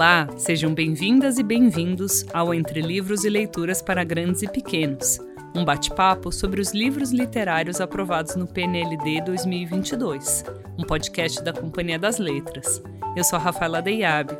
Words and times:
Olá, 0.00 0.26
sejam 0.38 0.72
bem-vindas 0.72 1.38
e 1.38 1.42
bem-vindos 1.42 2.24
ao 2.32 2.54
Entre 2.54 2.80
Livros 2.80 3.22
e 3.22 3.28
Leituras 3.28 3.82
para 3.82 4.02
Grandes 4.02 4.40
e 4.40 4.48
Pequenos, 4.48 5.18
um 5.54 5.62
bate-papo 5.62 6.32
sobre 6.32 6.58
os 6.58 6.72
livros 6.72 7.12
literários 7.12 7.82
aprovados 7.82 8.34
no 8.34 8.46
PNLD 8.46 9.20
2022, 9.26 10.42
um 10.78 10.84
podcast 10.84 11.44
da 11.44 11.52
Companhia 11.52 11.98
das 11.98 12.16
Letras. 12.16 12.82
Eu 13.14 13.22
sou 13.22 13.38
a 13.38 13.42
Rafaela 13.42 13.82
Deiabe. 13.82 14.32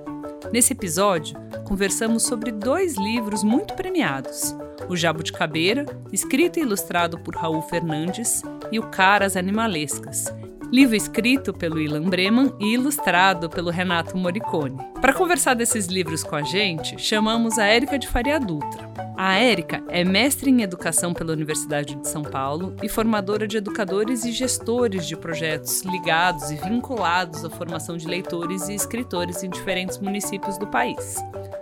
Nesse 0.50 0.72
episódio, 0.72 1.36
conversamos 1.66 2.22
sobre 2.22 2.50
dois 2.52 2.96
livros 2.96 3.44
muito 3.44 3.74
premiados: 3.74 4.56
O 4.88 4.96
Jabuticabeira, 4.96 5.84
escrito 6.10 6.58
e 6.58 6.62
ilustrado 6.62 7.18
por 7.18 7.36
Raul 7.36 7.60
Fernandes, 7.60 8.42
e 8.72 8.78
O 8.78 8.84
Caras 8.84 9.36
Animalescas, 9.36 10.24
livro 10.72 10.94
escrito 10.94 11.52
pelo 11.52 11.80
Ilan 11.80 12.08
Breman 12.08 12.52
e 12.60 12.74
ilustrado 12.74 13.50
pelo 13.50 13.70
Renato 13.70 14.16
Morricone. 14.16 14.78
Para 15.00 15.12
conversar 15.12 15.54
desses 15.54 15.86
livros 15.86 16.22
com 16.22 16.36
a 16.36 16.42
gente, 16.42 16.96
chamamos 16.98 17.58
a 17.58 17.64
Érica 17.64 17.98
de 17.98 18.06
Faria 18.06 18.38
Dutra. 18.38 18.88
A 19.16 19.34
Érica 19.34 19.82
é 19.88 20.04
mestre 20.04 20.48
em 20.48 20.62
educação 20.62 21.12
pela 21.12 21.32
Universidade 21.32 21.96
de 21.96 22.08
São 22.08 22.22
Paulo 22.22 22.74
e 22.82 22.88
formadora 22.88 23.46
de 23.46 23.56
educadores 23.56 24.24
e 24.24 24.32
gestores 24.32 25.06
de 25.06 25.16
projetos 25.16 25.82
ligados 25.82 26.50
e 26.50 26.54
vinculados 26.54 27.44
à 27.44 27.50
formação 27.50 27.96
de 27.96 28.06
leitores 28.06 28.68
e 28.68 28.74
escritores 28.74 29.42
em 29.42 29.50
diferentes 29.50 29.98
municípios 29.98 30.56
do 30.56 30.66
país. 30.68 31.16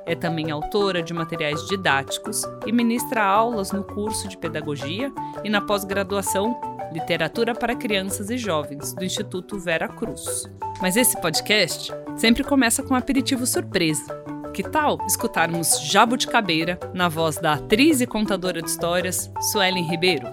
É 0.06 0.14
também 0.14 0.50
autora 0.50 1.02
de 1.02 1.12
materiais 1.12 1.66
didáticos 1.66 2.42
e 2.66 2.72
ministra 2.72 3.24
aulas 3.24 3.72
no 3.72 3.82
curso 3.82 4.28
de 4.28 4.36
pedagogia 4.36 5.10
e 5.42 5.48
na 5.48 5.60
pós-graduação 5.60 6.77
Literatura 6.92 7.54
para 7.54 7.76
Crianças 7.76 8.30
e 8.30 8.38
Jovens, 8.38 8.94
do 8.94 9.04
Instituto 9.04 9.58
Vera 9.58 9.88
Cruz. 9.88 10.50
Mas 10.80 10.96
esse 10.96 11.20
podcast 11.20 11.92
sempre 12.16 12.42
começa 12.42 12.82
com 12.82 12.94
um 12.94 12.96
aperitivo 12.96 13.46
surpresa. 13.46 14.22
Que 14.54 14.62
tal 14.62 14.98
escutarmos 15.06 15.80
Jabuticabeira 15.82 16.78
na 16.94 17.08
voz 17.08 17.36
da 17.36 17.54
atriz 17.54 18.00
e 18.00 18.06
contadora 18.06 18.62
de 18.62 18.68
histórias 18.68 19.30
Suelen 19.40 19.88
Ribeiro? 19.88 20.26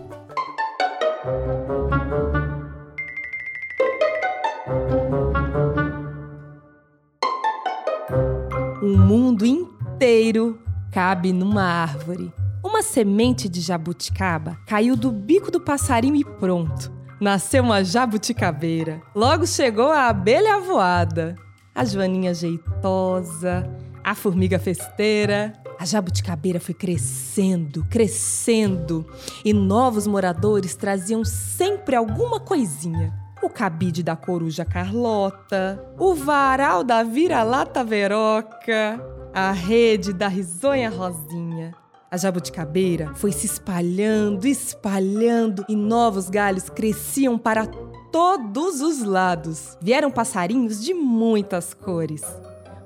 Um 8.81 8.97
mundo 8.97 9.45
inteiro 9.45 10.59
cabe 10.91 11.33
numa 11.33 11.63
árvore. 11.63 12.31
Uma 12.65 12.81
semente 12.81 13.47
de 13.47 13.61
jabuticaba 13.61 14.57
caiu 14.65 14.95
do 14.95 15.11
bico 15.11 15.51
do 15.51 15.61
passarinho 15.61 16.15
e 16.15 16.25
pronto. 16.25 16.91
Nasceu 17.21 17.61
uma 17.61 17.83
jabuticabeira. 17.83 19.03
Logo 19.13 19.45
chegou 19.45 19.91
a 19.91 20.07
abelha 20.07 20.59
voada, 20.59 21.35
a 21.75 21.85
joaninha 21.85 22.33
jeitosa, 22.33 23.69
a 24.03 24.15
formiga 24.15 24.57
festeira. 24.57 25.53
A 25.77 25.85
jabuticabeira 25.85 26.59
foi 26.59 26.73
crescendo, 26.73 27.85
crescendo, 27.85 29.05
e 29.43 29.53
novos 29.53 30.07
moradores 30.07 30.73
traziam 30.73 31.23
sempre 31.23 31.95
alguma 31.95 32.39
coisinha. 32.39 33.13
O 33.43 33.49
cabide 33.49 34.01
da 34.01 34.15
coruja 34.15 34.65
Carlota, 34.65 35.79
o 35.99 36.15
varal 36.15 36.83
da 36.83 37.03
vira-lata 37.03 37.83
Veroca, 37.83 38.99
a 39.31 39.51
rede 39.51 40.11
da 40.11 40.27
risonha 40.27 40.89
Rosinha. 40.89 41.75
A 42.15 42.17
jabuticabeira 42.17 43.13
foi 43.15 43.33
se 43.33 43.45
espalhando, 43.45 44.47
espalhando 44.47 45.65
e 45.67 45.75
novos 45.75 46.29
galhos 46.29 46.69
cresciam 46.69 47.37
para 47.37 47.67
todos 48.09 48.79
os 48.79 49.03
lados. 49.03 49.77
Vieram 49.81 50.09
passarinhos 50.09 50.81
de 50.81 50.93
muitas 50.93 51.73
cores. 51.73 52.23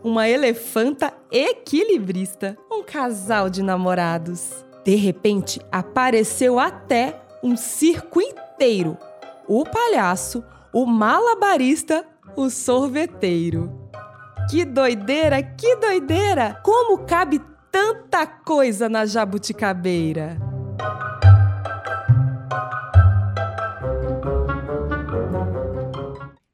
Uma 0.04 0.28
elefanta 0.28 1.14
equilibrista, 1.32 2.58
um 2.72 2.82
casal 2.82 3.52
de 3.52 3.62
namorados. 3.62 4.66
De 4.84 4.96
repente, 4.96 5.62
apareceu 5.72 6.58
até 6.58 7.22
um 7.44 7.56
circo 7.56 8.20
inteiro: 8.20 8.98
o 9.48 9.64
palhaço, 9.64 10.44
o 10.74 10.88
malabarista, 10.88 12.04
o 12.36 12.50
sorveteiro. 12.50 13.72
Que 14.50 14.66
doideira, 14.66 15.44
que 15.44 15.76
doideira! 15.76 16.60
Como 16.64 17.06
cabe 17.06 17.40
tanta 17.72 18.26
coisa 18.26 18.90
na 18.90 19.06
jabuticabeira. 19.06 20.38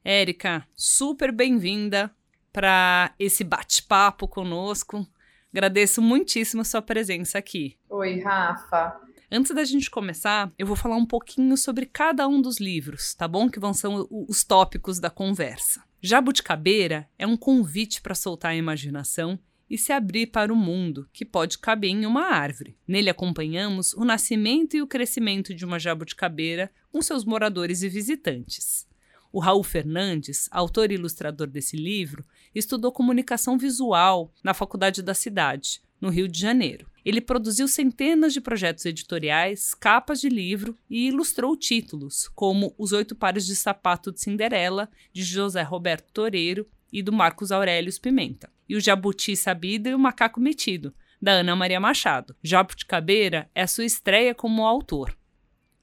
Érica, 0.04 0.66
super 0.74 1.32
bem-vinda 1.32 2.10
para 2.52 3.12
esse 3.18 3.42
bate-papo 3.42 4.28
conosco. 4.28 5.06
Agradeço 5.52 6.00
muitíssimo 6.00 6.62
a 6.62 6.64
sua 6.64 6.80
presença 6.80 7.38
aqui. 7.38 7.76
Oi, 7.88 8.20
Rafa. 8.20 9.00
Antes 9.30 9.52
da 9.52 9.64
gente 9.64 9.90
começar, 9.90 10.52
eu 10.56 10.66
vou 10.66 10.76
falar 10.76 10.96
um 10.96 11.06
pouquinho 11.06 11.56
sobre 11.56 11.86
cada 11.86 12.28
um 12.28 12.40
dos 12.40 12.60
livros, 12.60 13.14
tá 13.14 13.26
bom? 13.26 13.50
Que 13.50 13.58
vão 13.58 13.74
ser 13.74 13.88
os 14.10 14.44
tópicos 14.44 15.00
da 15.00 15.10
conversa. 15.10 15.82
Jabuticabeira 16.00 17.08
é 17.18 17.26
um 17.26 17.36
convite 17.36 18.00
para 18.00 18.14
soltar 18.14 18.52
a 18.52 18.56
imaginação 18.56 19.38
e 19.68 19.76
se 19.76 19.92
abrir 19.92 20.28
para 20.28 20.52
o 20.52 20.56
mundo, 20.56 21.08
que 21.12 21.24
pode 21.24 21.58
caber 21.58 21.90
em 21.90 22.06
uma 22.06 22.26
árvore. 22.26 22.76
Nele 22.86 23.10
acompanhamos 23.10 23.92
o 23.94 24.04
nascimento 24.04 24.76
e 24.76 24.82
o 24.82 24.86
crescimento 24.86 25.54
de 25.54 25.64
uma 25.64 25.78
jabuticabeira 25.78 26.70
com 26.90 27.02
seus 27.02 27.24
moradores 27.24 27.82
e 27.82 27.88
visitantes. 27.88 28.86
O 29.32 29.40
Raul 29.40 29.62
Fernandes, 29.62 30.48
autor 30.50 30.90
e 30.90 30.94
ilustrador 30.94 31.48
desse 31.48 31.76
livro, 31.76 32.24
estudou 32.54 32.92
comunicação 32.92 33.58
visual 33.58 34.32
na 34.42 34.54
Faculdade 34.54 35.02
da 35.02 35.12
Cidade, 35.12 35.82
no 36.00 36.08
Rio 36.08 36.28
de 36.28 36.40
Janeiro. 36.40 36.86
Ele 37.04 37.20
produziu 37.20 37.68
centenas 37.68 38.32
de 38.32 38.40
projetos 38.40 38.84
editoriais, 38.86 39.74
capas 39.74 40.20
de 40.20 40.28
livro 40.28 40.76
e 40.88 41.08
ilustrou 41.08 41.56
títulos, 41.56 42.28
como 42.34 42.74
Os 42.78 42.92
Oito 42.92 43.14
Pares 43.14 43.46
de 43.46 43.56
Sapato 43.56 44.10
de 44.12 44.20
Cinderela, 44.20 44.88
de 45.12 45.22
José 45.22 45.62
Roberto 45.62 46.12
Toreiro 46.12 46.66
e 46.92 47.02
do 47.02 47.12
Marcos 47.12 47.52
Aurelius 47.52 47.98
Pimenta 47.98 48.55
e 48.68 48.76
o 48.76 48.80
Jabuti 48.80 49.36
Sabido 49.36 49.88
e 49.88 49.94
o 49.94 49.98
Macaco 49.98 50.40
Metido, 50.40 50.94
da 51.20 51.32
Ana 51.32 51.56
Maria 51.56 51.80
Machado. 51.80 52.36
Jabuticabeira 52.42 53.50
é 53.54 53.62
a 53.62 53.66
sua 53.66 53.84
estreia 53.84 54.34
como 54.34 54.66
autor. 54.66 55.16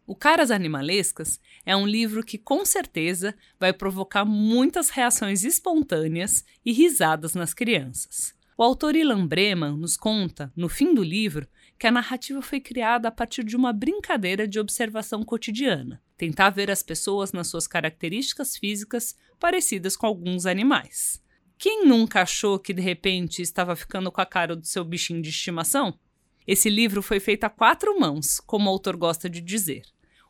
O 0.06 0.16
Caras 0.16 0.52
Animalescas 0.52 1.40
é 1.66 1.76
um 1.76 1.88
livro 1.88 2.24
que 2.24 2.38
com 2.38 2.66
certeza 2.66 3.34
vai 3.58 3.72
provocar 3.72 4.26
muitas 4.26 4.90
reações 4.90 5.46
espontâneas 5.46 6.44
e 6.66 6.74
risadas 6.74 7.34
nas 7.34 7.54
crianças. 7.54 8.36
O 8.58 8.64
autor 8.64 8.96
Ilan 8.96 9.26
Breman 9.26 9.78
nos 9.78 9.96
conta, 9.96 10.52
no 10.56 10.68
fim 10.68 10.94
do 10.94 11.02
livro, 11.02 11.48
que 11.80 11.88
a 11.88 11.92
narrativa 11.92 12.42
foi 12.42 12.60
criada 12.60 13.08
a 13.08 13.12
partir 13.12 13.44
de 13.44 13.56
uma 13.56 13.74
brincadeira 13.74 14.48
de 14.48 14.60
observação 14.60 15.24
cotidiana, 15.24 16.02
tentar 16.18 16.50
ver 16.50 16.70
as 16.70 16.84
pessoas 16.84 17.32
nas 17.32 17.48
suas 17.48 17.66
características 17.66 18.58
físicas 18.58 19.16
parecidas 19.40 19.96
com 19.96 20.06
alguns 20.06 20.46
animais. 20.46 21.23
Quem 21.64 21.86
nunca 21.86 22.24
achou 22.24 22.60
que 22.60 22.74
de 22.74 22.82
repente 22.82 23.42
estava 23.42 23.74
ficando 23.74 24.12
com 24.12 24.20
a 24.20 24.26
cara 24.26 24.54
do 24.54 24.68
seu 24.68 24.84
bichinho 24.84 25.22
de 25.22 25.30
estimação? 25.30 25.98
Esse 26.46 26.70
livro 26.70 27.02
foi 27.02 27.22
feito 27.22 27.46
a 27.46 27.50
quatro 27.50 27.98
mãos, 27.98 28.42
como 28.42 28.66
o 28.66 28.74
autor 28.74 28.98
gosta 28.98 29.30
de 29.30 29.40
dizer. 29.40 29.84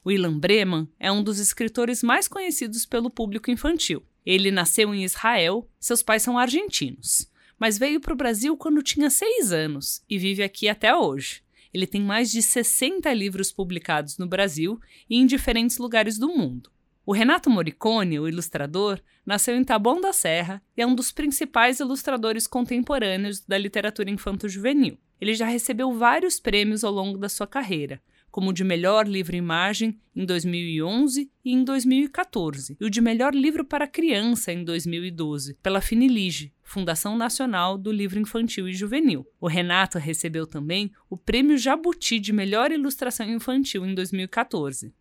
O 0.05 0.11
Ilan 0.11 0.38
Breman 0.38 0.88
é 0.99 1.11
um 1.11 1.23
dos 1.23 1.39
escritores 1.39 2.03
mais 2.03 2.27
conhecidos 2.27 2.85
pelo 2.85 3.09
público 3.09 3.49
infantil. 3.49 4.05
Ele 4.23 4.51
nasceu 4.51 4.94
em 4.94 5.03
Israel, 5.03 5.67
seus 5.79 6.03
pais 6.03 6.21
são 6.21 6.38
argentinos, 6.38 7.27
mas 7.57 7.79
veio 7.79 8.00
para 8.00 8.13
o 8.13 8.17
Brasil 8.17 8.55
quando 8.55 8.83
tinha 8.83 9.09
seis 9.09 9.51
anos 9.51 10.03
e 10.07 10.19
vive 10.19 10.44
aqui 10.44 10.69
até 10.69 10.95
hoje. 10.95 11.41
Ele 11.73 11.88
tem 11.88 12.03
mais 12.03 12.31
de 12.31 12.44
60 12.44 13.11
livros 13.11 13.51
publicados 13.51 14.19
no 14.19 14.27
Brasil 14.27 14.79
e 15.09 15.18
em 15.18 15.25
diferentes 15.25 15.79
lugares 15.79 16.19
do 16.19 16.27
mundo. 16.27 16.69
O 17.05 17.11
Renato 17.11 17.50
Morricone, 17.50 18.17
o 18.17 18.29
ilustrador, 18.29 18.97
nasceu 19.25 19.57
em 19.57 19.63
Taboão 19.63 20.00
da 20.00 20.13
Serra 20.13 20.63
e 20.75 20.81
é 20.81 20.88
um 20.88 20.95
dos 20.95 21.11
principais 21.11 21.81
ilustradores 21.81 22.47
contemporâneos 22.47 23.41
da 23.41 23.57
literatura 23.57 24.09
infanto-juvenil. 24.09 24.97
Ele 25.19 25.33
já 25.33 25.45
recebeu 25.45 25.91
vários 25.91 26.39
prêmios 26.39 26.81
ao 26.81 26.94
longo 26.94 27.17
da 27.17 27.27
sua 27.27 27.45
carreira, 27.45 28.01
como 28.31 28.51
o 28.51 28.53
de 28.53 28.63
melhor 28.63 29.05
livro-imagem 29.05 30.00
em 30.15 30.25
2011 30.25 31.29
e 31.44 31.51
em 31.51 31.65
2014, 31.65 32.77
e 32.79 32.85
o 32.85 32.89
de 32.89 33.01
melhor 33.01 33.35
livro 33.35 33.65
para 33.65 33.85
criança 33.85 34.53
em 34.53 34.63
2012, 34.63 35.55
pela 35.61 35.81
Finilige, 35.81 36.53
Fundação 36.63 37.17
Nacional 37.17 37.77
do 37.77 37.91
Livro 37.91 38.17
Infantil 38.17 38.65
e 38.65 38.73
Juvenil. 38.73 39.27
O 39.41 39.47
Renato 39.47 39.97
recebeu 39.97 40.47
também 40.47 40.89
o 41.09 41.17
Prêmio 41.17 41.57
Jabuti 41.57 42.17
de 42.17 42.31
Melhor 42.31 42.71
Ilustração 42.71 43.29
Infantil 43.29 43.85
em 43.85 43.94
2014. 43.94 44.94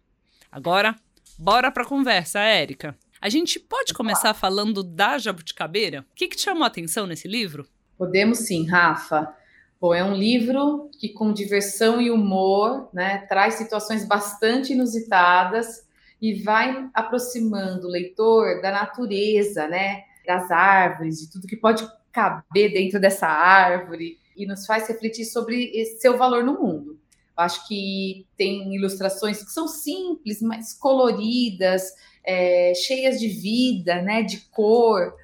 Agora, 0.50 0.96
Bora 1.43 1.73
pra 1.73 1.85
conversa, 1.85 2.39
Érica. 2.39 2.97
A 3.21 3.29
gente 3.29 3.59
pode 3.59 3.93
começar 3.93 4.33
falando 4.33 4.81
da 4.81 5.19
jabuticabeira? 5.19 6.03
O 6.12 6.15
que, 6.15 6.29
que 6.29 6.37
te 6.37 6.43
chamou 6.43 6.62
a 6.62 6.69
atenção 6.69 7.05
nesse 7.05 7.27
livro? 7.27 7.67
Podemos 7.99 8.39
sim, 8.39 8.65
Rafa. 8.65 9.35
Bom, 9.81 9.93
é 9.93 10.05
um 10.05 10.15
livro 10.15 10.89
que, 11.00 11.09
com 11.09 11.33
diversão 11.33 12.00
e 12.00 12.12
humor, 12.12 12.89
né, 12.93 13.27
traz 13.29 13.55
situações 13.55 14.06
bastante 14.06 14.73
inusitadas 14.73 15.85
e 16.21 16.33
vai 16.44 16.89
aproximando 16.94 17.88
o 17.88 17.91
leitor 17.91 18.62
da 18.62 18.71
natureza, 18.71 19.67
né, 19.67 20.05
das 20.25 20.49
árvores, 20.49 21.19
de 21.19 21.29
tudo 21.29 21.49
que 21.49 21.56
pode 21.56 21.85
caber 22.12 22.73
dentro 22.73 23.00
dessa 23.00 23.27
árvore 23.27 24.17
e 24.37 24.47
nos 24.47 24.65
faz 24.65 24.87
refletir 24.87 25.25
sobre 25.25 25.73
seu 25.99 26.17
valor 26.17 26.45
no 26.45 26.62
mundo. 26.62 26.92
Acho 27.37 27.67
que 27.67 28.26
tem 28.37 28.75
ilustrações 28.75 29.43
que 29.43 29.50
são 29.50 29.67
simples, 29.67 30.43
mas 30.43 30.75
coloridas, 30.75 31.82
é, 32.25 32.73
cheias 32.75 33.19
de 33.19 33.29
vida, 33.29 34.02
né, 34.02 34.23
de 34.23 34.38
cor. 34.50 35.14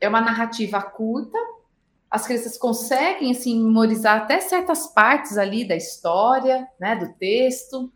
É 0.00 0.08
uma 0.08 0.20
narrativa 0.20 0.82
curta. 0.82 1.38
As 2.10 2.26
crianças 2.26 2.58
conseguem 2.58 3.30
assim 3.30 3.62
memorizar 3.62 4.18
até 4.18 4.40
certas 4.40 4.86
partes 4.88 5.38
ali 5.38 5.66
da 5.66 5.76
história, 5.76 6.68
né, 6.78 6.96
do 6.96 7.12
texto. 7.14 7.90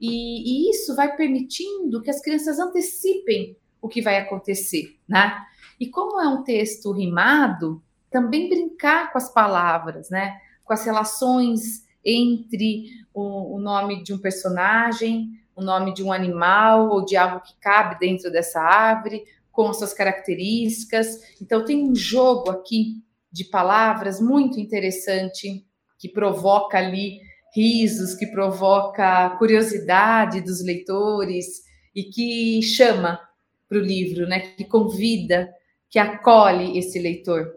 E, 0.00 0.68
e 0.68 0.70
isso 0.70 0.96
vai 0.96 1.14
permitindo 1.14 2.02
que 2.02 2.10
as 2.10 2.20
crianças 2.22 2.58
antecipem 2.58 3.56
o 3.82 3.88
que 3.88 4.02
vai 4.02 4.18
acontecer, 4.18 4.96
né? 5.08 5.38
E 5.78 5.88
como 5.88 6.20
é 6.20 6.28
um 6.28 6.42
texto 6.42 6.92
rimado, 6.92 7.82
também 8.10 8.48
brincar 8.48 9.12
com 9.12 9.18
as 9.18 9.32
palavras, 9.32 10.10
né? 10.10 10.38
Com 10.64 10.72
as 10.72 10.84
relações 10.84 11.84
entre 12.04 12.86
o, 13.12 13.56
o 13.56 13.60
nome 13.60 14.02
de 14.02 14.12
um 14.12 14.18
personagem, 14.18 15.30
o 15.54 15.62
nome 15.62 15.92
de 15.92 16.02
um 16.02 16.12
animal 16.12 16.88
ou 16.88 17.04
de 17.04 17.16
algo 17.16 17.40
que 17.40 17.54
cabe 17.60 17.98
dentro 17.98 18.30
dessa 18.30 18.60
árvore, 18.60 19.24
com 19.52 19.68
as 19.68 19.78
suas 19.78 19.92
características. 19.92 21.18
Então, 21.40 21.64
tem 21.64 21.82
um 21.82 21.94
jogo 21.94 22.50
aqui 22.50 23.02
de 23.30 23.44
palavras 23.44 24.20
muito 24.20 24.58
interessante 24.58 25.64
que 25.98 26.08
provoca 26.08 26.78
ali 26.78 27.20
risos, 27.54 28.14
que 28.14 28.26
provoca 28.26 29.30
curiosidade 29.38 30.40
dos 30.40 30.64
leitores 30.64 31.62
e 31.94 32.04
que 32.04 32.62
chama 32.62 33.20
para 33.68 33.78
o 33.78 33.82
livro, 33.82 34.26
né? 34.26 34.40
Que 34.40 34.64
convida, 34.64 35.50
que 35.88 35.98
acolhe 35.98 36.78
esse 36.78 36.98
leitor. 36.98 37.52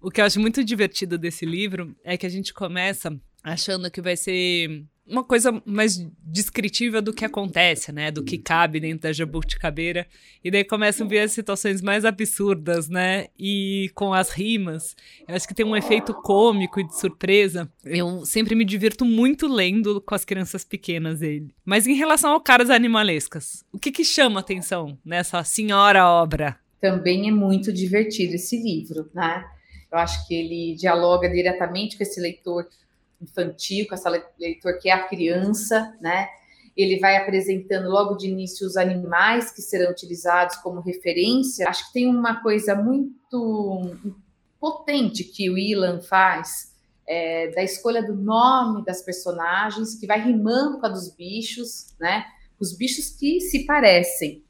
O 0.00 0.10
que 0.10 0.20
eu 0.20 0.24
acho 0.24 0.38
muito 0.38 0.62
divertido 0.62 1.16
desse 1.16 1.46
livro 1.46 1.96
é 2.04 2.16
que 2.16 2.26
a 2.26 2.28
gente 2.28 2.52
começa 2.52 3.18
achando 3.52 3.90
que 3.90 4.00
vai 4.00 4.16
ser 4.16 4.84
uma 5.06 5.22
coisa 5.22 5.62
mais 5.64 6.04
descritiva 6.24 7.00
do 7.00 7.12
que 7.12 7.24
acontece, 7.24 7.92
né? 7.92 8.10
Do 8.10 8.24
que 8.24 8.38
cabe 8.38 8.80
dentro 8.80 9.02
da 9.02 9.12
jabuticabeira. 9.12 10.04
E 10.42 10.50
daí 10.50 10.64
começam 10.64 11.06
a 11.06 11.08
ver 11.08 11.20
as 11.20 11.30
situações 11.30 11.80
mais 11.80 12.04
absurdas, 12.04 12.88
né? 12.88 13.28
E 13.38 13.88
com 13.94 14.12
as 14.12 14.30
rimas. 14.30 14.96
Eu 15.28 15.36
acho 15.36 15.46
que 15.46 15.54
tem 15.54 15.64
um 15.64 15.76
efeito 15.76 16.12
cômico 16.12 16.80
e 16.80 16.84
de 16.84 16.98
surpresa. 16.98 17.70
Eu 17.84 18.26
sempre 18.26 18.56
me 18.56 18.64
divirto 18.64 19.04
muito 19.04 19.46
lendo 19.46 20.00
com 20.00 20.14
as 20.16 20.24
crianças 20.24 20.64
pequenas 20.64 21.22
ele. 21.22 21.54
Mas 21.64 21.86
em 21.86 21.94
relação 21.94 22.32
ao 22.32 22.40
Caras 22.40 22.68
Animalescas, 22.68 23.64
o 23.72 23.78
que, 23.78 23.92
que 23.92 24.04
chama 24.04 24.40
atenção 24.40 24.98
nessa 25.04 25.44
senhora 25.44 26.04
obra? 26.04 26.58
Também 26.80 27.28
é 27.28 27.32
muito 27.32 27.72
divertido 27.72 28.34
esse 28.34 28.60
livro, 28.60 29.08
né? 29.14 29.44
Eu 29.92 29.98
acho 29.98 30.26
que 30.26 30.34
ele 30.34 30.74
dialoga 30.74 31.28
diretamente 31.28 31.96
com 31.96 32.02
esse 32.02 32.20
leitor 32.20 32.66
infantil, 33.20 33.86
com 33.88 33.94
essa 33.94 34.10
leitor 34.38 34.78
que 34.78 34.88
é 34.88 34.92
a 34.92 35.06
criança, 35.08 35.96
né? 36.00 36.28
Ele 36.76 36.98
vai 36.98 37.16
apresentando 37.16 37.88
logo 37.88 38.16
de 38.16 38.28
início 38.28 38.66
os 38.66 38.76
animais 38.76 39.50
que 39.50 39.62
serão 39.62 39.90
utilizados 39.90 40.56
como 40.56 40.80
referência. 40.80 41.68
Acho 41.68 41.86
que 41.86 41.94
tem 41.94 42.06
uma 42.06 42.42
coisa 42.42 42.74
muito 42.74 43.96
potente 44.60 45.24
que 45.24 45.48
o 45.48 45.56
Ilan 45.56 46.00
faz 46.00 46.74
é, 47.08 47.48
da 47.52 47.62
escolha 47.62 48.02
do 48.02 48.14
nome 48.14 48.84
das 48.84 49.00
personagens, 49.02 49.94
que 49.98 50.06
vai 50.06 50.20
rimando 50.20 50.78
com 50.78 50.86
a 50.86 50.88
dos 50.88 51.14
bichos, 51.14 51.94
né? 51.98 52.24
Os 52.58 52.76
bichos 52.76 53.10
que 53.10 53.40
se 53.40 53.64
parecem. 53.64 54.44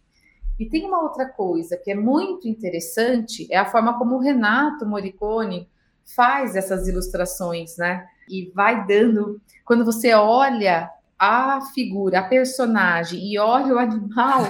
E 0.59 0.67
tem 0.67 0.87
uma 0.87 1.03
outra 1.03 1.29
coisa 1.29 1.77
que 1.77 1.91
é 1.91 1.95
muito 1.95 2.49
interessante, 2.49 3.47
é 3.51 3.59
a 3.59 3.67
forma 3.67 3.99
como 3.99 4.17
o 4.17 4.21
Renato 4.21 4.87
Morricone 4.87 5.69
faz 6.15 6.57
essas 6.57 6.89
ilustrações, 6.89 7.77
né? 7.77 8.07
E 8.29 8.51
vai 8.55 8.87
dando. 8.87 9.41
Quando 9.65 9.85
você 9.85 10.15
olha 10.15 10.91
a 11.19 11.61
figura, 11.73 12.19
a 12.19 12.29
personagem 12.29 13.33
e 13.33 13.39
olha 13.39 13.75
o 13.75 13.79
animal, 13.79 14.43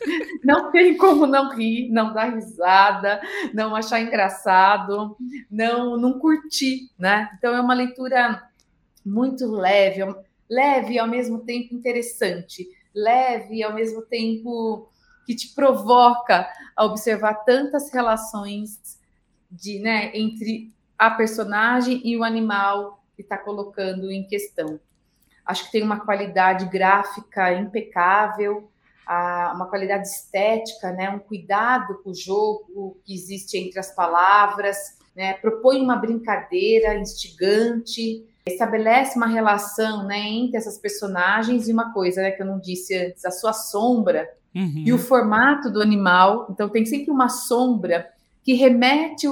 não 0.42 0.70
tem 0.70 0.96
como 0.96 1.26
não 1.26 1.54
rir, 1.54 1.90
não 1.90 2.14
dar 2.14 2.34
risada, 2.34 3.20
não 3.52 3.76
achar 3.76 4.00
engraçado, 4.00 5.16
não 5.50 5.98
não 5.98 6.18
curtir, 6.18 6.90
né? 6.98 7.30
Então 7.36 7.54
é 7.54 7.60
uma 7.60 7.74
leitura 7.74 8.42
muito 9.04 9.46
leve, 9.46 10.00
leve 10.48 10.94
e 10.94 10.98
ao 10.98 11.06
mesmo 11.06 11.40
tempo 11.40 11.74
interessante, 11.74 12.66
leve 12.94 13.56
e 13.56 13.62
ao 13.62 13.74
mesmo 13.74 14.00
tempo 14.02 14.88
que 15.26 15.34
te 15.34 15.54
provoca 15.54 16.48
a 16.76 16.84
observar 16.84 17.34
tantas 17.44 17.92
relações 17.92 18.98
de, 19.50 19.78
né, 19.78 20.10
entre 20.14 20.72
a 20.98 21.10
personagem 21.10 22.00
e 22.04 22.16
o 22.16 22.24
animal 22.24 23.03
que 23.14 23.22
está 23.22 23.38
colocando 23.38 24.10
em 24.10 24.24
questão. 24.24 24.78
Acho 25.44 25.66
que 25.66 25.72
tem 25.72 25.82
uma 25.82 26.00
qualidade 26.00 26.66
gráfica 26.66 27.52
impecável, 27.52 28.70
uma 29.54 29.66
qualidade 29.68 30.08
estética, 30.08 30.90
né, 30.92 31.10
um 31.10 31.18
cuidado 31.18 32.00
com 32.02 32.10
o 32.10 32.14
jogo 32.14 32.96
que 33.04 33.14
existe 33.14 33.58
entre 33.58 33.78
as 33.78 33.94
palavras, 33.94 34.76
né, 35.14 35.34
propõe 35.34 35.80
uma 35.80 35.96
brincadeira 35.96 36.94
instigante, 36.96 38.24
estabelece 38.46 39.16
uma 39.16 39.26
relação 39.26 40.06
né, 40.06 40.20
entre 40.20 40.56
essas 40.56 40.78
personagens 40.78 41.68
e 41.68 41.72
uma 41.72 41.92
coisa 41.92 42.22
né, 42.22 42.30
que 42.30 42.42
eu 42.42 42.46
não 42.46 42.58
disse 42.58 42.94
antes, 42.96 43.24
a 43.24 43.30
sua 43.30 43.52
sombra 43.52 44.28
uhum. 44.54 44.84
e 44.86 44.92
o 44.92 44.98
formato 44.98 45.70
do 45.70 45.80
animal. 45.80 46.46
Então 46.50 46.68
tem 46.68 46.84
sempre 46.84 47.10
uma 47.10 47.28
sombra 47.28 48.10
que 48.42 48.54
remete 48.54 49.26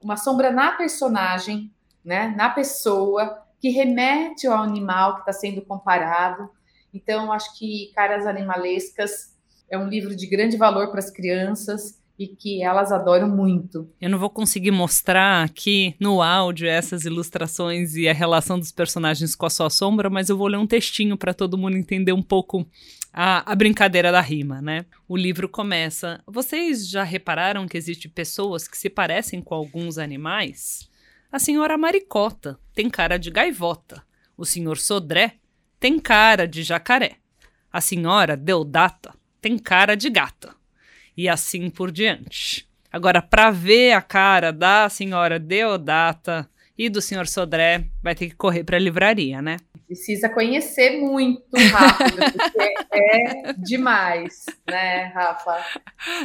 uma 0.00 0.16
sombra 0.16 0.50
na 0.50 0.72
personagem 0.72 1.70
né, 2.06 2.32
na 2.36 2.48
pessoa, 2.48 3.42
que 3.60 3.68
remete 3.68 4.46
ao 4.46 4.62
animal 4.62 5.14
que 5.14 5.20
está 5.20 5.32
sendo 5.32 5.60
comparado. 5.60 6.48
Então, 6.94 7.32
acho 7.32 7.58
que 7.58 7.90
Caras 7.94 8.26
Animalescas 8.26 9.34
é 9.68 9.76
um 9.76 9.88
livro 9.88 10.14
de 10.14 10.26
grande 10.26 10.56
valor 10.56 10.90
para 10.90 11.00
as 11.00 11.10
crianças 11.10 12.00
e 12.18 12.28
que 12.28 12.62
elas 12.62 12.92
adoram 12.92 13.28
muito. 13.28 13.90
Eu 14.00 14.08
não 14.08 14.18
vou 14.18 14.30
conseguir 14.30 14.70
mostrar 14.70 15.44
aqui 15.44 15.94
no 16.00 16.22
áudio 16.22 16.66
essas 16.66 17.04
ilustrações 17.04 17.94
e 17.94 18.08
a 18.08 18.14
relação 18.14 18.58
dos 18.58 18.72
personagens 18.72 19.34
com 19.34 19.44
a 19.44 19.50
sua 19.50 19.68
sombra, 19.68 20.08
mas 20.08 20.28
eu 20.28 20.36
vou 20.36 20.46
ler 20.46 20.56
um 20.56 20.66
textinho 20.66 21.16
para 21.16 21.34
todo 21.34 21.58
mundo 21.58 21.76
entender 21.76 22.12
um 22.12 22.22
pouco 22.22 22.66
a, 23.12 23.50
a, 23.50 23.54
brincadeira 23.54 24.10
da 24.10 24.20
rima, 24.20 24.62
né? 24.62 24.86
O 25.06 25.16
livro 25.16 25.48
começa. 25.48 26.22
Vocês 26.26 26.88
já 26.88 27.02
repararam 27.02 27.66
que 27.66 27.76
existem 27.76 28.10
pessoas 28.10 28.66
que 28.66 28.78
se 28.78 28.88
parecem 28.88 29.42
com 29.42 29.54
alguns 29.54 29.98
animais? 29.98 30.88
A 31.36 31.38
senhora 31.38 31.76
Maricota 31.76 32.58
tem 32.74 32.88
cara 32.88 33.18
de 33.18 33.30
gaivota. 33.30 34.02
O 34.38 34.46
senhor 34.46 34.78
Sodré 34.78 35.34
tem 35.78 35.98
cara 35.98 36.48
de 36.48 36.62
jacaré. 36.62 37.16
A 37.70 37.78
senhora 37.78 38.38
Deodata 38.38 39.12
tem 39.38 39.58
cara 39.58 39.94
de 39.94 40.08
gata. 40.08 40.54
E 41.14 41.28
assim 41.28 41.68
por 41.68 41.92
diante. 41.92 42.66
Agora, 42.90 43.20
para 43.20 43.50
ver 43.50 43.92
a 43.92 44.00
cara 44.00 44.50
da 44.50 44.88
senhora 44.88 45.38
Deodata 45.38 46.48
e 46.78 46.88
do 46.88 47.02
senhor 47.02 47.26
Sodré, 47.26 47.84
vai 48.02 48.14
ter 48.14 48.30
que 48.30 48.34
correr 48.34 48.64
para 48.64 48.78
a 48.78 48.80
livraria, 48.80 49.42
né? 49.42 49.58
Precisa 49.86 50.28
conhecer 50.28 51.00
muito 51.00 51.44
rápido, 51.70 52.16
porque 52.32 52.74
é 52.92 53.52
demais, 53.52 54.44
né, 54.68 55.12
Rafa? 55.14 55.64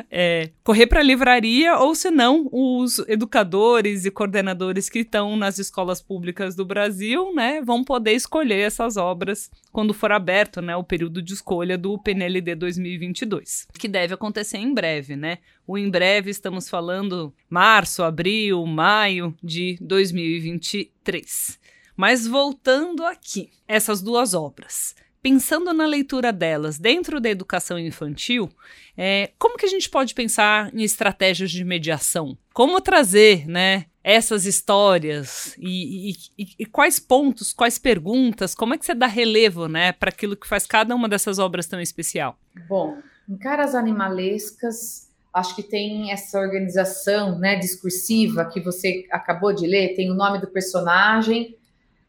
É, 0.10 0.50
correr 0.64 0.88
para 0.88 1.00
a 1.00 1.04
livraria, 1.04 1.78
ou 1.78 1.94
se 1.94 2.10
não, 2.10 2.50
os 2.52 3.00
educadores 3.08 4.04
e 4.06 4.12
coordenadores 4.12 4.90
que 4.90 5.00
estão 5.00 5.36
nas 5.38 5.60
escolas 5.60 6.02
públicas 6.02 6.56
do 6.56 6.66
Brasil, 6.66 7.34
né, 7.36 7.62
vão 7.62 7.84
poder 7.84 8.14
escolher 8.14 8.62
essas 8.62 8.98
obras 8.98 9.50
quando 9.72 9.94
for 9.94 10.12
aberto, 10.12 10.62
né, 10.62 10.76
o 10.76 10.84
período 10.84 11.22
de 11.22 11.34
escolha 11.34 11.78
do 11.78 12.00
PNLD 12.00 12.56
2022, 12.56 13.68
que 13.78 13.88
deve 13.88 14.14
acontecer 14.14 14.58
em 14.58 14.74
breve, 14.74 15.16
né? 15.16 15.38
O 15.68 15.78
em 15.78 15.90
breve 15.90 16.32
estamos 16.32 16.68
falando 16.68 17.34
março, 17.50 18.04
abril, 18.04 18.66
maio 18.66 19.36
de 19.42 19.78
2023. 19.80 21.61
Mas 22.02 22.26
voltando 22.26 23.06
aqui, 23.06 23.52
essas 23.68 24.02
duas 24.02 24.34
obras. 24.34 24.96
Pensando 25.22 25.72
na 25.72 25.86
leitura 25.86 26.34
delas 26.34 26.80
dentro 26.80 27.22
da 27.22 27.30
educação 27.30 27.78
infantil, 27.78 28.50
é, 28.98 29.30
como 29.38 29.56
que 29.56 29.68
a 29.68 29.70
gente 29.70 29.88
pode 29.88 30.16
pensar 30.16 30.74
em 30.74 30.82
estratégias 30.82 31.52
de 31.52 31.64
mediação? 31.64 32.36
Como 32.56 32.82
trazer, 32.82 33.48
né, 33.48 33.86
essas 34.04 34.48
histórias 34.48 35.56
e, 35.60 36.10
e, 36.40 36.48
e, 36.58 36.66
quais 36.66 37.00
pontos, 37.00 37.54
quais 37.54 37.78
perguntas, 37.78 38.56
como 38.56 38.74
é 38.74 38.80
que 38.80 38.86
você 38.88 38.96
dá 38.96 39.06
relevo, 39.06 39.68
né, 39.68 39.92
para 39.92 40.10
aquilo 40.10 40.36
que 40.36 40.48
faz 40.48 40.66
cada 40.66 40.96
uma 40.96 41.08
dessas 41.08 41.38
obras 41.38 41.68
tão 41.68 41.80
especial? 41.80 42.36
Bom, 42.68 42.98
em 43.30 43.38
Caras 43.38 43.76
Animalescas, 43.76 45.08
acho 45.32 45.56
que 45.56 45.62
tem 45.62 46.12
essa 46.12 46.40
organização, 46.40 47.38
né, 47.38 47.58
discursiva 47.58 48.50
que 48.52 48.60
você 48.60 49.06
acabou 49.12 49.54
de 49.54 49.68
ler, 49.68 49.94
tem 49.94 50.10
o 50.10 50.16
nome 50.16 50.42
do 50.42 50.48
personagem, 50.48 51.61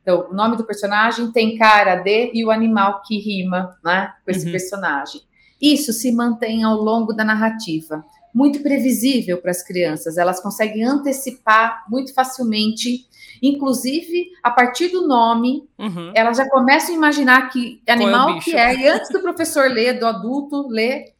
então, 0.02 0.28
o 0.30 0.34
nome 0.34 0.56
do 0.56 0.64
personagem 0.64 1.30
tem 1.30 1.56
cara 1.56 1.94
de 1.94 2.32
e 2.34 2.44
o 2.44 2.50
animal 2.50 3.02
que 3.02 3.18
rima 3.18 3.78
né, 3.84 4.12
com 4.24 4.30
esse 4.30 4.46
uhum. 4.46 4.52
personagem. 4.52 5.22
Isso 5.60 5.92
se 5.92 6.10
mantém 6.10 6.64
ao 6.64 6.76
longo 6.76 7.12
da 7.12 7.24
narrativa. 7.24 8.04
muito 8.34 8.62
previsível 8.62 9.36
para 9.42 9.50
as 9.50 9.62
crianças. 9.62 10.16
Elas 10.16 10.40
conseguem 10.40 10.82
antecipar 10.84 11.84
muito 11.88 12.14
facilmente, 12.14 13.06
inclusive 13.42 14.30
a 14.42 14.50
partir 14.50 14.88
do 14.88 15.06
nome, 15.06 15.68
uhum. 15.78 16.12
elas 16.14 16.38
já 16.38 16.48
começam 16.48 16.94
a 16.94 16.96
imaginar 16.96 17.50
que 17.50 17.82
animal 17.86 18.38
é 18.38 18.40
que 18.40 18.56
é. 18.56 18.74
E 18.74 18.88
antes 18.88 19.10
do 19.10 19.20
professor 19.20 19.70
ler, 19.70 19.98
do 19.98 20.06
adulto 20.06 20.66
ler, 20.66 21.12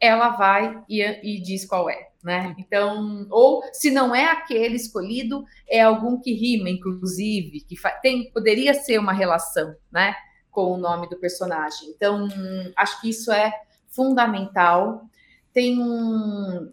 ela 0.00 0.30
vai 0.30 0.80
e, 0.88 1.02
e 1.02 1.40
diz 1.42 1.66
qual 1.66 1.90
é. 1.90 2.09
Né? 2.22 2.54
Então, 2.58 3.26
ou 3.30 3.62
se 3.72 3.90
não 3.90 4.14
é 4.14 4.26
aquele 4.26 4.76
escolhido, 4.76 5.44
é 5.66 5.80
algum 5.80 6.20
que 6.20 6.34
rima, 6.34 6.68
inclusive, 6.68 7.62
que 7.62 7.76
tem, 8.02 8.30
poderia 8.30 8.74
ser 8.74 8.98
uma 8.98 9.12
relação, 9.12 9.74
né, 9.90 10.14
com 10.50 10.74
o 10.74 10.76
nome 10.76 11.08
do 11.08 11.16
personagem. 11.16 11.88
Então, 11.88 12.28
acho 12.76 13.00
que 13.00 13.08
isso 13.08 13.32
é 13.32 13.50
fundamental. 13.88 15.06
Tem 15.52 15.80
um 15.80 16.70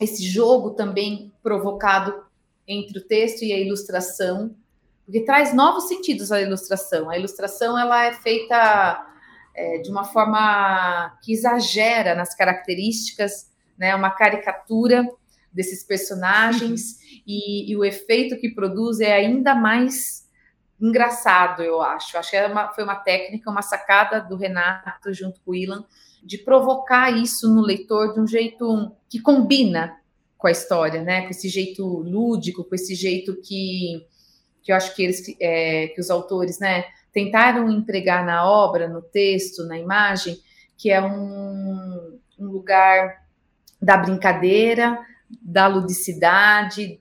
esse 0.00 0.24
jogo 0.26 0.70
também 0.70 1.30
provocado 1.42 2.24
entre 2.66 2.98
o 2.98 3.06
texto 3.06 3.42
e 3.42 3.52
a 3.52 3.58
ilustração, 3.58 4.56
porque 5.04 5.20
traz 5.20 5.54
novos 5.54 5.88
sentidos 5.88 6.32
à 6.32 6.40
ilustração. 6.40 7.10
A 7.10 7.18
ilustração 7.18 7.78
ela 7.78 8.06
é 8.06 8.14
feita 8.14 9.06
é, 9.54 9.78
de 9.78 9.90
uma 9.90 10.04
forma 10.04 11.18
que 11.22 11.32
exagera 11.32 12.14
nas 12.14 12.34
características, 12.34 13.50
né? 13.80 13.94
Uma 13.96 14.10
caricatura 14.10 15.08
desses 15.50 15.82
personagens 15.82 16.98
e, 17.26 17.72
e, 17.72 17.76
o 17.76 17.84
efeito 17.84 18.36
que 18.36 18.54
produz 18.54 19.00
é 19.00 19.12
ainda 19.12 19.54
mais 19.54 20.28
engraçado, 20.80 21.62
eu 21.62 21.80
acho. 21.80 22.16
Acho 22.18 22.30
que 22.30 22.36
é 22.36 22.46
uma, 22.46 22.72
foi 22.72 22.84
uma 22.84 22.96
técnica, 22.96 23.50
uma 23.50 23.62
sacada 23.62 24.20
do 24.20 24.36
Renato 24.36 25.12
junto 25.12 25.40
com 25.40 25.52
o 25.52 25.54
Ilan 25.54 25.84
de 26.22 26.36
provocar 26.36 27.10
isso 27.10 27.52
no 27.52 27.62
leitor 27.62 28.12
de 28.12 28.20
um 28.20 28.26
jeito 28.26 28.94
que 29.08 29.18
combina 29.18 29.96
com 30.36 30.46
a 30.46 30.50
história, 30.50 31.02
né? 31.02 31.22
Com 31.22 31.30
esse 31.30 31.48
jeito 31.48 31.84
lúdico, 31.84 32.62
com 32.62 32.74
esse 32.74 32.94
jeito 32.94 33.40
que, 33.40 34.06
que 34.62 34.70
eu 34.70 34.76
acho 34.76 34.94
que 34.94 35.02
eles, 35.02 35.22
é, 35.40 35.88
que 35.88 36.00
os 36.00 36.10
autores, 36.10 36.58
né, 36.58 36.84
tentaram 37.12 37.70
empregar 37.70 38.24
na 38.24 38.46
obra, 38.46 38.86
no 38.86 39.00
texto, 39.00 39.64
na 39.64 39.78
imagem, 39.78 40.38
que 40.76 40.90
é 40.90 41.00
um, 41.02 42.18
um 42.38 42.46
lugar 42.46 43.20
da 43.80 43.96
brincadeira, 43.96 44.98
da 45.42 45.66
ludicidade, 45.66 47.00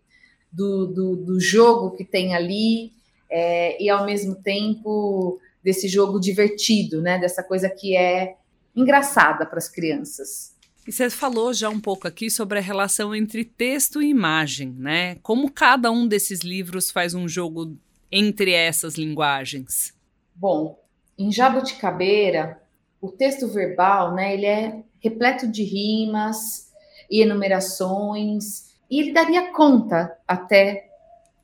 do, 0.52 0.88
do, 0.88 1.16
do 1.16 1.40
jogo 1.40 1.96
que 1.96 2.04
tem 2.04 2.36
ali, 2.36 2.92
é, 3.30 3.82
e 3.82 3.90
ao 3.90 4.06
mesmo 4.06 4.36
tempo 4.36 5.40
desse 5.64 5.88
jogo 5.88 6.20
divertido, 6.20 7.02
né? 7.02 7.20
Dessa 7.20 7.44
coisa 7.44 7.70
que 7.70 7.96
é 7.96 8.36
engraçada 8.76 9.46
para 9.46 9.58
as 9.58 9.68
crianças. 9.68 10.56
E 10.88 10.92
você 10.92 11.10
falou 11.10 11.54
já 11.54 11.70
um 11.70 11.80
pouco 11.80 12.08
aqui 12.08 12.32
sobre 12.32 12.58
a 12.58 12.62
relação 12.62 13.14
entre 13.14 13.44
texto 13.44 14.02
e 14.02 14.10
imagem, 14.10 14.74
né? 14.78 15.16
Como 15.22 15.52
cada 15.52 15.92
um 15.92 16.08
desses 16.08 16.40
livros 16.40 16.90
faz 16.90 17.14
um 17.14 17.28
jogo 17.28 17.78
entre 18.12 18.54
essas 18.54 18.96
linguagens? 18.96 19.94
Bom, 20.34 20.80
em 21.18 21.32
Jabuticabeira, 21.32 22.60
o 23.00 23.10
texto 23.10 23.48
verbal, 23.48 24.16
né, 24.16 24.34
ele 24.34 24.46
é 24.46 24.84
repleto 25.00 25.48
de 25.48 25.64
rimas 25.64 26.69
e 27.10 27.22
enumerações, 27.22 28.70
e 28.90 29.00
ele 29.00 29.14
daria 29.14 29.52
conta 29.52 30.16
até 30.28 30.90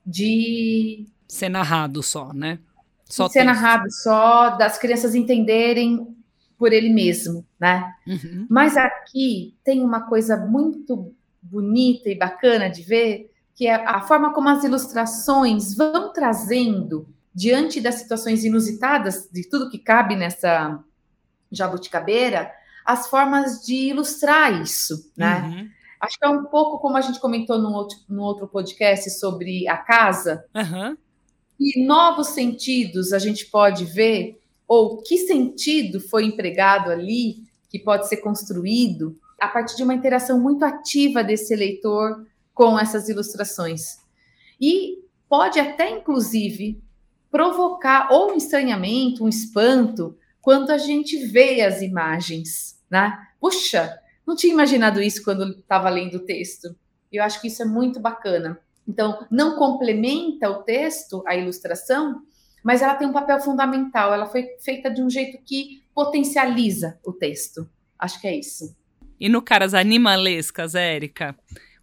de 0.06 1.08
ser 1.28 1.50
narrado 1.50 2.04
só, 2.04 2.32
né? 2.34 2.60
Só 3.06 3.28
ser 3.30 3.44
narrado 3.44 3.92
só, 3.92 4.52
das 4.52 4.78
crianças 4.78 5.16
entenderem 5.16 6.16
por 6.58 6.74
ele 6.74 6.90
mesmo, 6.90 7.46
né? 7.60 7.94
Uhum. 8.08 8.48
Mas 8.50 8.78
aqui 8.78 9.56
tem 9.64 9.82
uma 9.82 10.02
coisa 10.02 10.38
muito 10.38 11.14
bonita 11.42 12.10
e 12.10 12.16
bacana 12.16 12.70
de 12.70 12.82
ver, 12.82 13.32
que 13.54 13.68
é 13.68 13.76
a 13.76 14.02
forma 14.02 14.34
como 14.34 14.50
as 14.50 14.64
ilustrações 14.64 15.76
vão 15.76 16.12
trazendo 16.12 17.08
diante 17.34 17.82
das 17.82 17.96
situações 17.96 18.44
inusitadas 18.44 19.30
de 19.32 19.48
tudo 19.48 19.70
que 19.70 19.78
cabe 19.78 20.16
nessa 20.16 20.80
jabuticabeira, 21.52 22.52
as 22.86 23.08
formas 23.08 23.66
de 23.66 23.90
ilustrar 23.90 24.62
isso, 24.62 25.12
né? 25.18 25.42
Uhum. 25.42 25.70
Acho 26.00 26.20
que 26.20 26.26
é 26.26 26.30
um 26.30 26.46
pouco 26.46 26.78
como 26.80 26.98
a 26.98 27.02
gente 27.02 27.20
comentou 27.20 27.58
no 27.58 27.72
outro, 27.74 27.98
no 28.08 28.22
outro 28.22 28.48
podcast 28.48 29.10
sobre 29.10 29.68
a 29.68 29.78
casa. 29.78 30.46
Uhum. 30.54 30.96
E 31.60 31.86
novos 31.86 32.28
sentidos 32.28 33.12
a 33.12 33.20
gente 33.20 33.46
pode 33.48 33.86
ver 33.86 34.40
ou 34.68 35.02
que 35.02 35.18
sentido 35.18 36.00
foi 36.00 36.26
empregado 36.26 36.92
ali, 36.92 37.44
que 37.70 37.80
pode 37.80 38.08
ser 38.08 38.18
construído 38.18 39.18
a 39.40 39.48
partir 39.48 39.76
de 39.76 39.84
uma 39.84 39.94
interação 39.94 40.40
muito 40.40 40.64
ativa 40.64 41.24
desse 41.24 41.56
leitor 41.56 42.26
com 42.54 42.78
essas 42.80 43.10
ilustrações. 43.10 43.98
E 44.60 45.04
pode 45.28 45.60
até, 45.60 45.90
inclusive, 45.90 46.82
provocar 47.30 48.10
ou 48.12 48.32
um 48.32 48.36
estranhamento, 48.36 49.24
um 49.24 49.30
espanto, 49.30 50.18
quando 50.46 50.70
a 50.70 50.78
gente 50.78 51.18
vê 51.26 51.64
as 51.64 51.82
imagens, 51.82 52.80
né? 52.88 53.18
Puxa, 53.42 54.00
não 54.28 54.36
tinha 54.36 54.54
imaginado 54.54 55.02
isso 55.02 55.24
quando 55.24 55.58
estava 55.58 55.90
lendo 55.90 56.18
o 56.18 56.24
texto. 56.24 56.76
Eu 57.12 57.24
acho 57.24 57.42
que 57.42 57.48
isso 57.48 57.64
é 57.64 57.66
muito 57.66 58.00
bacana. 58.00 58.60
Então, 58.88 59.26
não 59.32 59.56
complementa 59.56 60.48
o 60.48 60.62
texto, 60.62 61.24
a 61.26 61.36
ilustração, 61.36 62.22
mas 62.64 62.84
ela 62.84 62.94
tem 62.94 63.08
um 63.08 63.12
papel 63.12 63.40
fundamental. 63.40 64.14
Ela 64.14 64.28
foi 64.28 64.46
feita 64.64 64.92
de 64.92 65.02
um 65.02 65.10
jeito 65.10 65.40
que 65.44 65.84
potencializa 65.96 67.00
o 67.04 67.12
texto. 67.12 67.68
Acho 67.98 68.22
que 68.22 68.28
é 68.28 68.38
isso. 68.38 68.78
E 69.20 69.28
no 69.28 69.42
Caras 69.42 69.74
Animalescas, 69.74 70.76
Érica, 70.76 71.36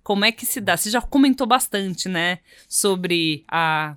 como 0.05 0.25
é 0.25 0.31
que 0.31 0.47
se 0.47 0.61
dá? 0.61 0.77
Você 0.77 0.89
já 0.89 1.01
comentou 1.01 1.49
bastante, 1.49 2.09
né? 2.09 2.39
Sobre 2.69 3.45
a. 3.51 3.97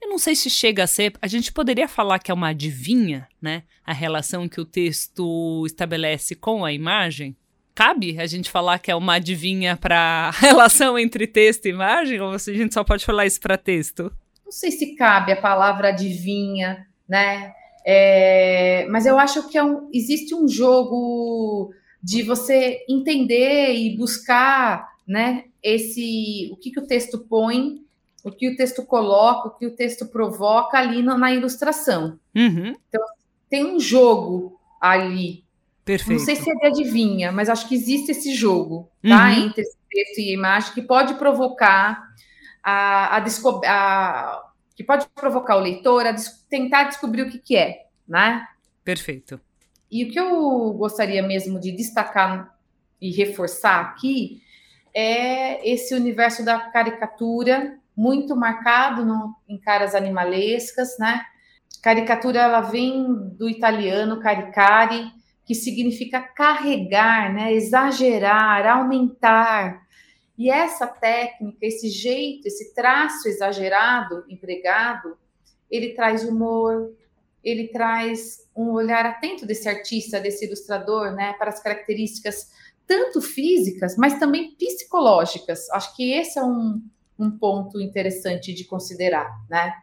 Eu 0.00 0.08
não 0.08 0.18
sei 0.18 0.34
se 0.34 0.48
chega 0.48 0.84
a 0.84 0.86
ser. 0.86 1.12
A 1.20 1.26
gente 1.26 1.52
poderia 1.52 1.88
falar 1.88 2.18
que 2.18 2.30
é 2.30 2.34
uma 2.34 2.48
adivinha, 2.48 3.28
né? 3.40 3.64
A 3.84 3.92
relação 3.92 4.48
que 4.48 4.60
o 4.60 4.64
texto 4.64 5.64
estabelece 5.66 6.34
com 6.34 6.64
a 6.64 6.72
imagem. 6.72 7.36
Cabe 7.74 8.18
a 8.18 8.26
gente 8.26 8.50
falar 8.50 8.78
que 8.78 8.90
é 8.90 8.94
uma 8.94 9.14
adivinha 9.14 9.76
para 9.76 10.28
a 10.28 10.30
relação 10.38 10.98
entre 10.98 11.26
texto 11.26 11.66
e 11.66 11.70
imagem? 11.70 12.20
Ou 12.20 12.32
a 12.32 12.38
gente 12.38 12.74
só 12.74 12.84
pode 12.84 13.04
falar 13.04 13.26
isso 13.26 13.40
para 13.40 13.56
texto? 13.56 14.12
não 14.48 14.52
sei 14.52 14.70
se 14.70 14.94
cabe 14.94 15.30
a 15.30 15.40
palavra 15.40 15.88
adivinha, 15.88 16.86
né? 17.06 17.52
É, 17.84 18.86
mas 18.88 19.04
eu 19.04 19.18
acho 19.18 19.46
que 19.46 19.58
é 19.58 19.62
um, 19.62 19.90
existe 19.92 20.34
um 20.34 20.48
jogo 20.48 21.70
de 22.02 22.22
você 22.22 22.78
entender 22.88 23.74
e 23.74 23.94
buscar, 23.94 24.88
né? 25.06 25.44
Esse 25.62 26.48
o 26.50 26.56
que, 26.56 26.70
que 26.70 26.80
o 26.80 26.86
texto 26.86 27.18
põe, 27.28 27.82
o 28.28 28.36
que 28.36 28.48
o 28.48 28.56
texto 28.56 28.84
coloca, 28.84 29.48
o 29.48 29.50
que 29.50 29.66
o 29.66 29.74
texto 29.74 30.06
provoca 30.06 30.78
ali 30.78 31.02
no, 31.02 31.16
na 31.16 31.32
ilustração. 31.32 32.18
Uhum. 32.34 32.74
Então 32.88 33.04
tem 33.48 33.64
um 33.64 33.80
jogo 33.80 34.58
ali. 34.80 35.44
Perfeito. 35.84 36.18
Não 36.18 36.24
sei 36.24 36.36
se 36.36 36.50
é 36.50 36.54
de 36.54 36.66
adivinha, 36.66 37.32
mas 37.32 37.48
acho 37.48 37.66
que 37.66 37.74
existe 37.74 38.10
esse 38.10 38.34
jogo, 38.34 38.90
tá? 39.02 39.30
Uhum. 39.30 39.46
Entre 39.46 39.62
esse 39.62 39.76
texto 39.88 40.18
e 40.18 40.30
a 40.30 40.34
imagem 40.34 40.74
que 40.74 40.82
pode 40.82 41.14
provocar 41.14 42.06
a, 42.62 43.16
a, 43.16 43.24
a 43.66 44.48
que 44.76 44.84
pode 44.84 45.06
provocar 45.14 45.56
o 45.56 45.60
leitor 45.60 46.06
a 46.06 46.12
des 46.12 46.46
tentar 46.48 46.84
descobrir 46.84 47.22
o 47.22 47.30
que, 47.30 47.38
que 47.38 47.56
é, 47.56 47.86
né? 48.06 48.46
Perfeito. 48.84 49.40
E 49.90 50.04
o 50.04 50.10
que 50.10 50.20
eu 50.20 50.72
gostaria 50.74 51.22
mesmo 51.22 51.58
de 51.58 51.72
destacar 51.72 52.54
e 53.00 53.10
reforçar 53.10 53.80
aqui 53.80 54.42
é 54.94 55.68
esse 55.68 55.94
universo 55.94 56.44
da 56.44 56.58
caricatura 56.58 57.78
muito 57.98 58.36
marcado 58.36 59.04
no, 59.04 59.34
em 59.48 59.58
caras 59.58 59.92
animalescas, 59.92 60.96
né? 61.00 61.20
Caricatura 61.82 62.40
ela 62.40 62.60
vem 62.60 63.04
do 63.36 63.48
italiano 63.48 64.20
caricare, 64.20 65.10
que 65.44 65.52
significa 65.52 66.20
carregar, 66.20 67.34
né? 67.34 67.52
Exagerar, 67.52 68.64
aumentar, 68.66 69.82
e 70.38 70.48
essa 70.48 70.86
técnica, 70.86 71.58
esse 71.62 71.88
jeito, 71.90 72.46
esse 72.46 72.72
traço 72.72 73.28
exagerado 73.28 74.24
empregado, 74.28 75.18
ele 75.68 75.94
traz 75.94 76.22
humor, 76.22 76.94
ele 77.42 77.66
traz 77.66 78.48
um 78.54 78.70
olhar 78.70 79.04
atento 79.04 79.44
desse 79.44 79.68
artista, 79.68 80.20
desse 80.20 80.46
ilustrador, 80.46 81.10
né, 81.10 81.32
para 81.32 81.48
as 81.48 81.60
características 81.60 82.52
tanto 82.86 83.20
físicas, 83.20 83.96
mas 83.96 84.18
também 84.20 84.54
psicológicas. 84.54 85.68
Acho 85.70 85.94
que 85.96 86.12
esse 86.12 86.38
é 86.38 86.42
um, 86.44 86.80
um 87.18 87.30
ponto 87.30 87.80
interessante 87.80 88.54
de 88.54 88.64
considerar, 88.64 89.28
né? 89.48 89.74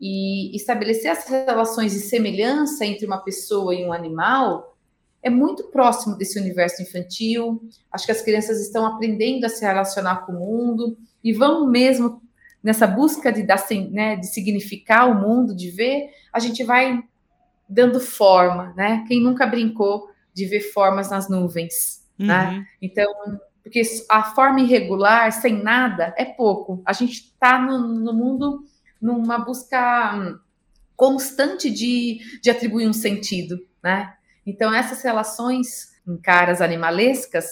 E 0.00 0.54
estabelecer 0.56 1.10
as 1.10 1.26
relações 1.28 1.92
de 1.92 2.00
semelhança 2.00 2.84
entre 2.84 3.06
uma 3.06 3.18
pessoa 3.18 3.74
e 3.74 3.84
um 3.84 3.92
animal 3.92 4.76
é 5.22 5.30
muito 5.30 5.64
próximo 5.64 6.16
desse 6.16 6.38
universo 6.38 6.82
infantil. 6.82 7.62
Acho 7.90 8.06
que 8.06 8.12
as 8.12 8.22
crianças 8.22 8.60
estão 8.60 8.84
aprendendo 8.84 9.44
a 9.44 9.48
se 9.48 9.64
relacionar 9.64 10.26
com 10.26 10.32
o 10.32 10.40
mundo 10.40 10.98
e 11.22 11.32
vão 11.32 11.66
mesmo 11.66 12.20
nessa 12.62 12.86
busca 12.86 13.32
de 13.32 13.42
dar, 13.42 13.64
né, 13.90 14.16
de 14.16 14.26
significar 14.26 15.08
o 15.10 15.20
mundo, 15.20 15.54
de 15.54 15.70
ver, 15.70 16.10
a 16.32 16.38
gente 16.38 16.62
vai 16.62 17.02
dando 17.68 17.98
forma, 17.98 18.72
né? 18.76 19.04
Quem 19.08 19.20
nunca 19.20 19.46
brincou 19.46 20.08
de 20.32 20.46
ver 20.46 20.60
formas 20.60 21.10
nas 21.10 21.28
nuvens, 21.28 22.06
né? 22.18 22.44
uhum. 22.44 22.58
né? 22.58 22.66
Então, 22.80 23.12
porque 23.62 23.82
a 24.08 24.24
forma 24.24 24.60
irregular, 24.60 25.30
sem 25.32 25.62
nada, 25.62 26.12
é 26.16 26.24
pouco. 26.24 26.82
A 26.84 26.92
gente 26.92 27.12
está 27.12 27.60
no, 27.60 27.78
no, 27.78 28.12
mundo 28.12 28.64
numa 29.00 29.38
busca 29.38 30.14
hum, 30.16 30.38
constante 30.96 31.70
de, 31.70 32.20
de 32.40 32.50
atribuir 32.50 32.88
um 32.88 32.92
sentido, 32.92 33.58
né? 33.82 34.14
Então, 34.44 34.74
essas 34.74 35.02
relações 35.02 35.92
em 36.06 36.16
caras 36.16 36.60
animalescas, 36.60 37.46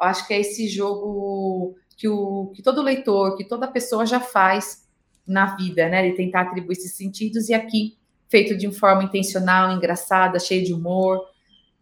eu 0.00 0.06
acho 0.06 0.26
que 0.26 0.34
é 0.34 0.40
esse 0.40 0.66
jogo 0.68 1.76
que, 1.96 2.08
o, 2.08 2.50
que 2.54 2.62
todo 2.62 2.82
leitor, 2.82 3.36
que 3.36 3.44
toda 3.44 3.68
pessoa 3.68 4.04
já 4.04 4.18
faz 4.18 4.88
na 5.24 5.54
vida, 5.54 5.88
né? 5.88 6.10
De 6.10 6.16
tentar 6.16 6.42
atribuir 6.42 6.72
esses 6.72 6.96
sentidos, 6.96 7.48
e 7.48 7.54
aqui, 7.54 7.96
feito 8.28 8.56
de 8.56 8.70
forma 8.72 9.04
intencional, 9.04 9.70
engraçada, 9.70 10.40
cheia 10.40 10.64
de 10.64 10.74
humor, 10.74 11.20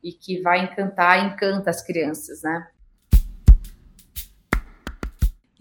e 0.02 0.12
que 0.12 0.42
vai 0.42 0.62
encantar, 0.64 1.24
encanta 1.24 1.70
as 1.70 1.82
crianças, 1.82 2.42
né? 2.42 2.68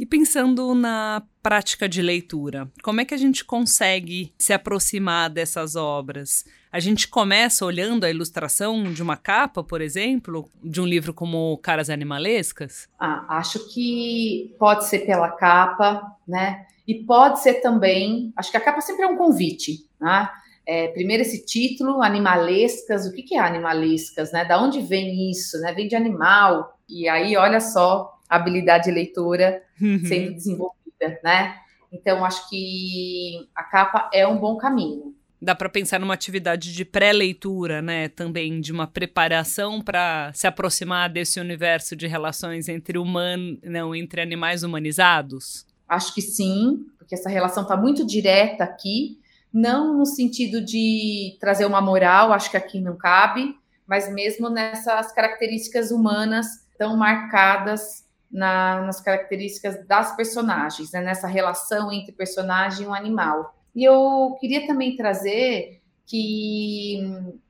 E 0.02 0.06
pensando 0.08 0.74
na 0.74 1.22
prática 1.44 1.88
de 1.88 2.02
leitura, 2.02 2.68
como 2.82 3.02
é 3.02 3.06
que 3.06 3.14
a 3.14 3.18
gente 3.18 3.46
consegue 3.46 4.34
se 4.36 4.52
aproximar 4.52 5.30
dessas 5.30 5.76
obras? 5.76 6.44
A 6.72 6.80
gente 6.80 7.08
começa 7.08 7.64
olhando 7.64 8.04
a 8.04 8.10
ilustração 8.10 8.92
de 8.92 9.04
uma 9.04 9.16
capa, 9.16 9.64
por 9.64 9.80
exemplo, 9.80 10.50
de 10.64 10.82
um 10.82 10.88
livro 10.88 11.14
como 11.14 11.56
Caras 11.60 11.88
Animalescas? 11.88 12.90
Ah, 13.00 13.38
acho 13.38 13.72
que 13.72 14.56
pode 14.58 14.88
ser 14.88 15.06
pela 15.06 15.30
capa, 15.30 16.02
né? 16.28 16.66
E 16.88 17.04
pode 17.04 17.40
ser 17.40 17.62
também, 17.62 18.34
acho 18.36 18.50
que 18.50 18.58
a 18.58 18.62
capa 18.62 18.82
sempre 18.82 19.04
é 19.04 19.08
um 19.08 19.18
convite, 19.18 19.88
né? 20.00 20.28
É, 20.66 20.88
primeiro 20.88 21.22
esse 21.22 21.46
título, 21.46 22.02
animalescas, 22.02 23.06
o 23.06 23.14
que, 23.14 23.22
que 23.22 23.36
é 23.36 23.40
animalescas, 23.40 24.32
né? 24.32 24.46
Da 24.46 24.60
onde 24.60 24.82
vem 24.82 25.30
isso, 25.30 25.60
né? 25.60 25.72
Vem 25.74 25.88
de 25.88 25.96
animal. 25.96 26.76
E 26.90 27.08
aí, 27.08 27.38
olha 27.38 27.60
só, 27.60 28.20
habilidade 28.36 28.90
leitora 28.90 29.62
uhum. 29.80 30.00
sendo 30.06 30.34
desenvolvida, 30.34 31.20
né? 31.24 31.56
Então, 31.92 32.24
acho 32.24 32.50
que 32.50 33.50
a 33.54 33.64
capa 33.64 34.10
é 34.14 34.26
um 34.26 34.38
bom 34.38 34.56
caminho. 34.58 35.14
Dá 35.42 35.56
para 35.56 35.68
pensar 35.68 36.00
numa 36.00 36.14
atividade 36.14 36.72
de 36.74 36.86
pré-leitura, 36.86 37.82
né? 37.82 38.08
Também 38.08 38.62
de 38.62 38.72
uma 38.72 38.88
preparação 38.88 39.82
para 39.82 40.32
se 40.34 40.48
aproximar 40.48 41.10
desse 41.10 41.40
universo 41.40 41.96
de 41.96 42.08
relações 42.08 42.70
entre 42.70 42.98
humanos, 42.98 43.58
não, 43.64 43.94
entre 43.94 44.22
animais 44.22 44.64
humanizados. 44.64 45.66
Acho 45.90 46.14
que 46.14 46.22
sim, 46.22 46.86
porque 46.98 47.16
essa 47.16 47.28
relação 47.28 47.64
está 47.64 47.76
muito 47.76 48.06
direta 48.06 48.64
aqui, 48.64 49.20
não 49.52 49.98
no 49.98 50.06
sentido 50.06 50.64
de 50.64 51.36
trazer 51.42 51.66
uma 51.66 51.82
moral, 51.82 52.32
acho 52.32 52.50
que 52.50 52.56
aqui 52.56 52.80
não 52.80 52.96
cabe, 52.96 53.54
mas 53.86 54.10
mesmo 54.14 54.50
nessas 54.50 55.12
características 55.12 55.92
humanas 55.92 56.48
tão 56.78 56.96
marcadas 56.96 58.06
na, 58.32 58.82
nas 58.82 59.02
características 59.02 59.86
das 59.86 60.16
personagens, 60.16 60.92
né, 60.92 61.02
nessa 61.02 61.28
relação 61.28 61.92
entre 61.92 62.12
personagem 62.12 62.86
e 62.86 62.90
um 62.90 62.94
animal. 62.94 63.56
E 63.76 63.84
eu 63.84 64.38
queria 64.40 64.66
também 64.66 64.96
trazer 64.96 65.82
que 66.06 67.00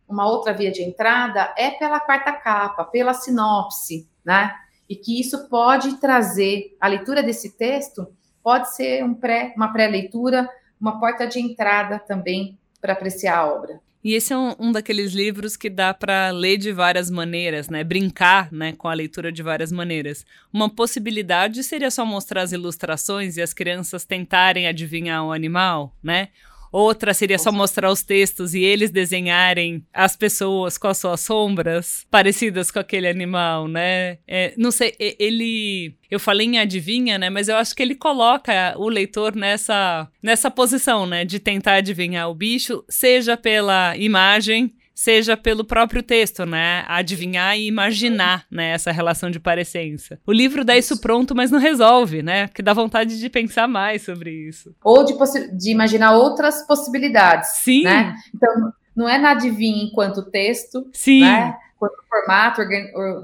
uma 0.08 0.28
outra 0.28 0.54
via 0.54 0.72
de 0.72 0.84
entrada 0.84 1.54
é 1.58 1.72
pela 1.72 2.00
quarta 2.00 2.32
capa, 2.34 2.84
pela 2.84 3.14
sinopse, 3.14 4.08
né? 4.24 4.54
E 4.90 4.96
que 4.96 5.20
isso 5.20 5.48
pode 5.48 5.98
trazer 5.98 6.76
a 6.80 6.88
leitura 6.88 7.24
desse 7.24 7.58
texto 7.58 8.08
pode 8.44 8.76
ser 8.76 9.04
um 9.04 9.14
pré, 9.14 9.54
uma 9.56 9.72
pré-leitura, 9.72 10.50
uma 10.80 11.00
porta 11.00 11.28
de 11.28 11.40
entrada 11.40 12.00
também 12.00 12.58
para 12.82 12.94
apreciar 12.94 13.38
a 13.38 13.48
obra. 13.48 13.80
E 14.03 14.13
esse 14.15 14.34
é 14.34 14.38
um, 14.38 14.55
um 14.60 14.72
daqueles 14.72 15.12
livros 15.13 15.55
que 15.55 15.70
dá 15.70 15.93
para 15.93 16.31
ler 16.31 16.58
de 16.58 16.72
várias 16.72 17.10
maneiras, 17.12 17.70
né? 17.70 17.84
Brincar, 17.84 18.51
né, 18.51 18.74
com 18.74 18.88
a 18.88 18.93
leitura 18.93 19.31
de 19.31 19.43
várias 19.43 19.72
maneiras. 19.72 20.26
Uma 20.52 20.69
possibilidade 20.69 21.63
seria 21.63 21.91
só 21.91 22.04
mostrar 22.06 22.41
as 22.41 22.52
ilustrações 22.52 23.38
e 23.38 23.41
as 23.41 23.54
crianças 23.54 24.04
tentarem 24.04 24.67
adivinhar 24.67 25.23
o 25.23 25.32
animal, 25.32 25.95
né? 26.02 26.30
Outra 26.71 27.13
seria 27.13 27.38
só 27.38 27.51
mostrar 27.51 27.91
os 27.91 28.01
textos 28.01 28.53
e 28.53 28.63
eles 28.63 28.89
desenharem 28.89 29.86
as 29.93 30.15
pessoas 30.15 30.77
com 30.77 30.88
as 30.88 30.97
suas 30.97 31.19
sombras 31.19 32.05
parecidas 32.10 32.71
com 32.71 32.79
aquele 32.79 33.07
animal, 33.07 33.67
né? 33.67 34.19
É, 34.25 34.53
não 34.57 34.71
sei, 34.71 34.95
ele. 34.99 35.95
Eu 36.10 36.19
falei 36.19 36.47
em 36.47 36.60
adivinha, 36.60 37.17
né? 37.17 37.29
Mas 37.29 37.49
eu 37.49 37.57
acho 37.57 37.75
que 37.75 37.84
ele 37.84 37.95
coloca 37.95 38.73
o 38.77 38.88
leitor 38.88 39.36
nessa, 39.36 40.10
nessa 40.23 40.49
posição, 40.49 41.05
né? 41.05 41.25
De 41.25 41.39
tentar 41.39 41.75
adivinhar 41.75 42.29
o 42.29 42.36
bicho, 42.36 42.84
seja 42.88 43.36
pela 43.36 43.95
imagem 43.97 44.73
seja 45.02 45.36
pelo 45.36 45.66
próprio 45.66 46.04
texto, 46.04 46.46
né? 46.46 46.86
Adivinhar 46.88 47.58
e 47.58 47.66
imaginar, 47.66 48.46
né, 48.52 48.70
essa 48.70 48.92
relação 48.92 49.32
de 49.32 49.40
parecença. 49.40 50.20
O 50.28 50.32
livro 50.32 50.64
dá 50.64 50.78
isso 50.78 51.02
pronto, 51.02 51.34
mas 51.34 51.50
não 51.50 51.58
resolve, 51.58 52.22
né? 52.22 52.48
Que 52.50 52.62
dá 52.62 52.72
vontade 52.72 53.20
de 53.20 53.28
pensar 53.28 53.68
mais 53.68 54.04
sobre 54.04 54.30
isso. 54.30 54.76
Ou 54.84 55.04
de, 55.04 55.16
de 55.58 55.72
imaginar 55.72 56.16
outras 56.16 56.68
possibilidades. 56.68 57.50
Sim. 57.50 57.84
Né? 57.84 58.16
Então, 58.36 58.72
não 58.96 59.10
é 59.10 59.18
na 59.18 59.32
adivinha 59.32 59.86
enquanto 59.86 60.30
texto, 60.30 60.88
Sim. 60.94 61.22
né? 61.22 61.58
Enquanto 61.76 61.96
formato, 62.08 62.62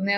né, 0.01 0.17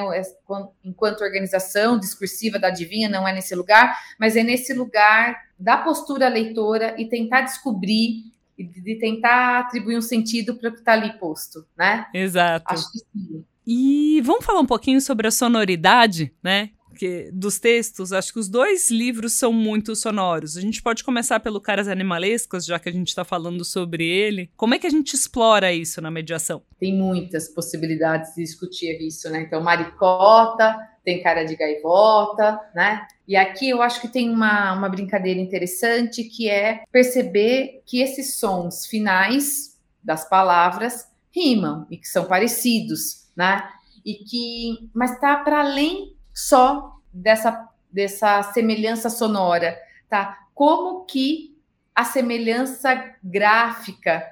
enquanto 0.86 1.26
organização 1.26 2.00
discursiva 2.00 2.58
da 2.58 2.69
adivinha, 2.69 3.10
não 3.10 3.28
é 3.28 3.34
nesse 3.34 3.54
lugar, 3.54 4.00
mas 4.17 4.38
é 4.38 4.43
nesse 4.43 4.74
lugar 4.74 5.36
da 5.60 5.76
postura 5.76 6.30
leitora 6.30 6.95
e 6.98 7.10
tentar 7.10 7.41
descobrir 7.41 8.32
de 8.63 8.95
tentar 9.00 9.60
atribuir 9.60 9.98
um 9.98 10.02
sentido 10.02 10.56
para 10.56 10.69
o 10.69 10.72
que 10.74 10.80
está 10.80 10.93
ali 10.93 11.13
posto, 11.19 11.65
né? 11.78 12.08
Exato. 12.13 12.65
Acho 12.67 12.91
que 12.91 13.00
sim. 13.00 13.45
E 13.65 14.22
vamos 14.22 14.45
falar 14.45 14.60
um 14.60 14.65
pouquinho 14.65 15.00
sobre 15.00 15.28
a 15.28 15.32
sonoridade, 15.32 16.34
né? 16.41 16.72
Que, 16.99 17.29
dos 17.31 17.59
textos, 17.59 18.12
acho 18.12 18.33
que 18.33 18.39
os 18.39 18.49
dois 18.49 18.91
livros 18.91 19.31
são 19.31 19.53
muito 19.53 19.95
sonoros. 19.95 20.57
A 20.57 20.62
gente 20.62 20.83
pode 20.83 21.01
começar 21.01 21.39
pelo 21.39 21.62
Caras 21.62 21.88
Animalescas, 21.88 22.65
já 22.65 22.77
que 22.77 22.89
a 22.89 22.91
gente 22.91 23.07
está 23.07 23.23
falando 23.23 23.63
sobre 23.63 24.05
ele. 24.05 24.51
Como 24.57 24.75
é 24.75 24.79
que 24.79 24.85
a 24.85 24.89
gente 24.89 25.13
explora 25.13 25.71
isso 25.71 26.01
na 26.01 26.12
mediação? 26.12 26.62
Tem 26.77 26.93
muitas 26.93 27.47
possibilidades 27.47 28.35
de 28.35 28.43
discutir 28.43 28.99
isso, 28.99 29.29
né? 29.29 29.43
Então, 29.43 29.63
Maricota, 29.63 30.77
tem 31.05 31.23
cara 31.23 31.45
de 31.45 31.55
gaivota, 31.55 32.59
né? 32.75 33.07
E 33.25 33.38
aqui 33.38 33.69
eu 33.69 33.81
acho 33.81 34.01
que 34.01 34.09
tem 34.09 34.29
uma, 34.29 34.73
uma 34.73 34.89
brincadeira 34.89 35.39
interessante 35.39 36.25
que 36.25 36.49
é 36.49 36.83
perceber 36.91 37.81
que 37.85 38.01
esses 38.01 38.38
sons 38.38 38.85
finais 38.85 39.79
das 40.03 40.27
palavras 40.27 41.07
rimam 41.33 41.88
e 41.89 41.95
que 41.95 42.09
são 42.09 42.25
parecidos, 42.25 43.29
né? 43.38 43.63
E 44.05 44.15
que, 44.15 44.89
mas 44.93 45.13
está 45.13 45.38
para 45.38 45.62
além 45.62 46.18
só 46.47 46.99
dessa 47.13 47.67
dessa 47.91 48.43
semelhança 48.43 49.10
sonora, 49.10 49.75
tá? 50.08 50.38
Como 50.54 51.06
que 51.06 51.58
a 51.95 52.04
semelhança 52.04 53.15
gráfica 53.23 54.23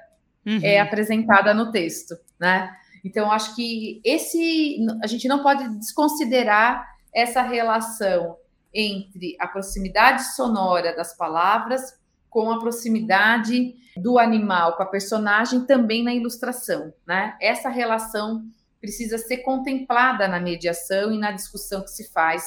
uhum. 0.46 0.60
é 0.62 0.80
apresentada 0.80 1.52
no 1.52 1.72
texto, 1.72 2.16
né? 2.38 2.72
Então, 3.04 3.30
acho 3.30 3.54
que 3.54 4.00
esse 4.04 4.78
a 5.02 5.06
gente 5.06 5.26
não 5.26 5.42
pode 5.42 5.68
desconsiderar 5.76 6.86
essa 7.12 7.42
relação 7.42 8.36
entre 8.72 9.36
a 9.40 9.48
proximidade 9.48 10.34
sonora 10.34 10.94
das 10.94 11.16
palavras 11.16 11.98
com 12.30 12.50
a 12.50 12.58
proximidade 12.58 13.74
do 13.96 14.18
animal 14.18 14.76
com 14.76 14.82
a 14.82 14.86
personagem 14.86 15.64
também 15.64 16.04
na 16.04 16.14
ilustração, 16.14 16.92
né? 17.06 17.36
Essa 17.40 17.68
relação 17.68 18.44
precisa 18.80 19.18
ser 19.18 19.38
contemplada 19.38 20.28
na 20.28 20.40
mediação 20.40 21.12
e 21.12 21.18
na 21.18 21.32
discussão 21.32 21.82
que 21.82 21.90
se 21.90 22.12
faz 22.12 22.44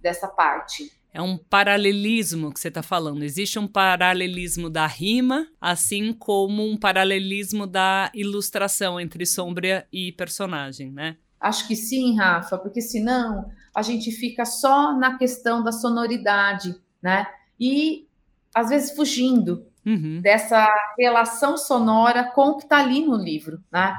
dessa 0.00 0.28
parte 0.28 0.90
é 1.12 1.22
um 1.22 1.36
paralelismo 1.36 2.52
que 2.52 2.60
você 2.60 2.68
está 2.68 2.82
falando. 2.82 3.22
Existe 3.22 3.58
um 3.58 3.66
paralelismo 3.66 4.68
da 4.68 4.86
rima, 4.86 5.48
assim 5.60 6.12
como 6.12 6.64
um 6.64 6.76
paralelismo 6.76 7.66
da 7.66 8.10
ilustração 8.14 9.00
entre 9.00 9.24
sombra 9.24 9.86
e 9.92 10.12
personagem, 10.12 10.92
né? 10.92 11.16
Acho 11.40 11.66
que 11.66 11.74
sim, 11.74 12.16
Rafa, 12.16 12.58
porque 12.58 12.80
senão 12.80 13.50
a 13.74 13.82
gente 13.82 14.10
fica 14.12 14.44
só 14.44 14.96
na 14.96 15.16
questão 15.16 15.62
da 15.62 15.72
sonoridade, 15.72 16.74
né? 17.02 17.26
E 17.58 18.06
às 18.54 18.68
vezes 18.68 18.94
fugindo 18.94 19.66
uhum. 19.86 20.20
dessa 20.20 20.68
relação 20.98 21.56
sonora 21.56 22.30
com 22.32 22.50
o 22.50 22.56
que 22.58 22.64
está 22.64 22.78
ali 22.78 23.04
no 23.04 23.16
livro, 23.16 23.62
né? 23.72 23.96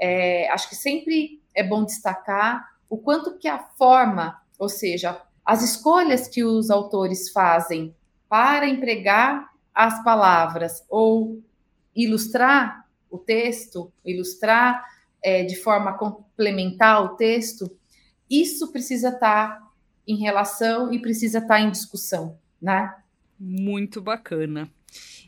É, 0.00 0.48
acho 0.50 0.68
que 0.68 0.76
sempre 0.76 1.42
é 1.54 1.62
bom 1.62 1.84
destacar 1.84 2.70
o 2.88 2.98
quanto 2.98 3.38
que 3.38 3.46
a 3.46 3.58
forma, 3.58 4.40
ou 4.58 4.68
seja, 4.68 5.20
as 5.44 5.62
escolhas 5.62 6.26
que 6.26 6.42
os 6.42 6.70
autores 6.70 7.30
fazem 7.30 7.94
para 8.28 8.68
empregar 8.68 9.50
as 9.74 10.02
palavras 10.02 10.84
ou 10.88 11.42
ilustrar 11.94 12.86
o 13.10 13.18
texto, 13.18 13.92
ilustrar 14.04 14.84
é, 15.22 15.44
de 15.44 15.56
forma 15.56 15.96
complementar 15.96 17.04
o 17.04 17.16
texto, 17.16 17.70
isso 18.28 18.70
precisa 18.70 19.08
estar 19.08 19.70
em 20.06 20.16
relação 20.16 20.92
e 20.92 21.00
precisa 21.00 21.38
estar 21.38 21.60
em 21.60 21.70
discussão, 21.70 22.38
né? 22.60 22.94
Muito 23.38 24.00
bacana. 24.00 24.70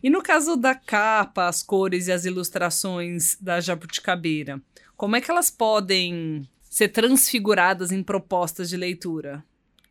E 0.03 0.11
no 0.11 0.22
caso 0.22 0.57
da 0.57 0.75
capa, 0.75 1.46
as 1.46 1.62
cores 1.62 2.09
e 2.09 2.12
as 2.12 2.25
ilustrações 2.25 3.37
da 3.40 3.61
Jabuticabeira, 3.61 4.61
como 4.96 5.16
é 5.16 5.20
que 5.20 5.31
elas 5.31 5.51
podem 5.51 6.48
ser 6.62 6.88
transfiguradas 6.88 7.92
em 7.92 8.03
propostas 8.03 8.68
de 8.68 8.77
leitura? 8.77 9.44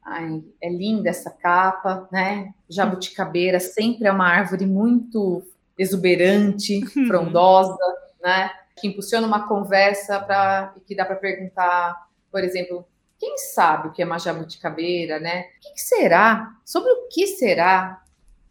Ai, 0.04 0.44
é 0.62 0.70
linda 0.70 1.10
essa 1.10 1.30
capa, 1.30 2.08
né? 2.12 2.54
Jabuticabeira 2.70 3.60
sempre 3.60 4.08
é 4.08 4.12
uma 4.12 4.28
árvore 4.28 4.66
muito 4.66 5.44
exuberante, 5.78 6.82
frondosa, 7.08 7.78
né? 8.22 8.50
Que 8.80 8.88
impulsiona 8.88 9.28
uma 9.28 9.48
conversa 9.48 10.20
para 10.20 10.74
que 10.88 10.96
dá 10.96 11.06
para 11.06 11.16
perguntar, 11.16 12.08
por 12.32 12.44
exemplo, 12.44 12.86
quem 13.20 13.38
sabe 13.38 13.90
o 13.90 13.92
que 13.92 14.02
é 14.02 14.06
uma 14.06 14.18
jabuticabeira, 14.18 15.20
né? 15.20 15.42
O 15.42 15.62
que, 15.62 15.74
que 15.74 15.82
será? 15.82 16.52
Sobre 16.66 16.92
o 16.92 17.08
que 17.08 17.28
será 17.28 18.02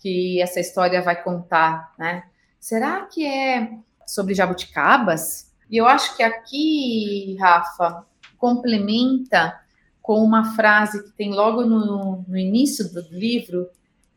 que 0.00 0.40
essa 0.40 0.58
história 0.58 1.00
vai 1.02 1.22
contar, 1.22 1.94
né? 1.98 2.24
Será 2.58 3.02
que 3.02 3.24
é 3.24 3.70
sobre 4.06 4.34
jabuticabas? 4.34 5.52
E 5.70 5.76
eu 5.76 5.86
acho 5.86 6.16
que 6.16 6.22
aqui, 6.22 7.36
Rafa, 7.38 8.04
complementa 8.36 9.60
com 10.02 10.24
uma 10.24 10.54
frase 10.56 11.04
que 11.04 11.10
tem 11.12 11.30
logo 11.30 11.62
no, 11.64 12.24
no 12.26 12.36
início 12.36 12.92
do 12.92 13.00
livro, 13.10 13.68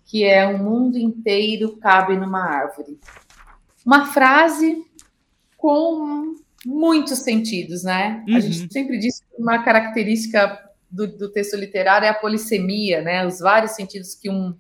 que 0.06 0.24
é 0.24 0.48
o 0.48 0.58
mundo 0.58 0.98
inteiro 0.98 1.78
cabe 1.78 2.18
numa 2.18 2.42
árvore. 2.42 2.98
Uma 3.86 4.06
frase 4.08 4.84
com 5.58 6.36
muitos 6.66 7.20
sentidos, 7.20 7.84
né? 7.84 8.24
Uhum. 8.28 8.38
A 8.38 8.40
gente 8.40 8.72
sempre 8.72 8.98
diz 8.98 9.20
que 9.20 9.42
uma 9.42 9.64
característica 9.64 10.60
do, 10.90 11.08
do, 11.08 11.32
texto 11.32 11.56
literário 11.56 12.06
é 12.06 12.10
a 12.10 12.14
polissemia, 12.14 13.02
né? 13.02 13.26
Os 13.26 13.40
vários 13.40 13.72
sentidos 13.72 14.16
que, 14.16 14.30
um, 14.30 14.56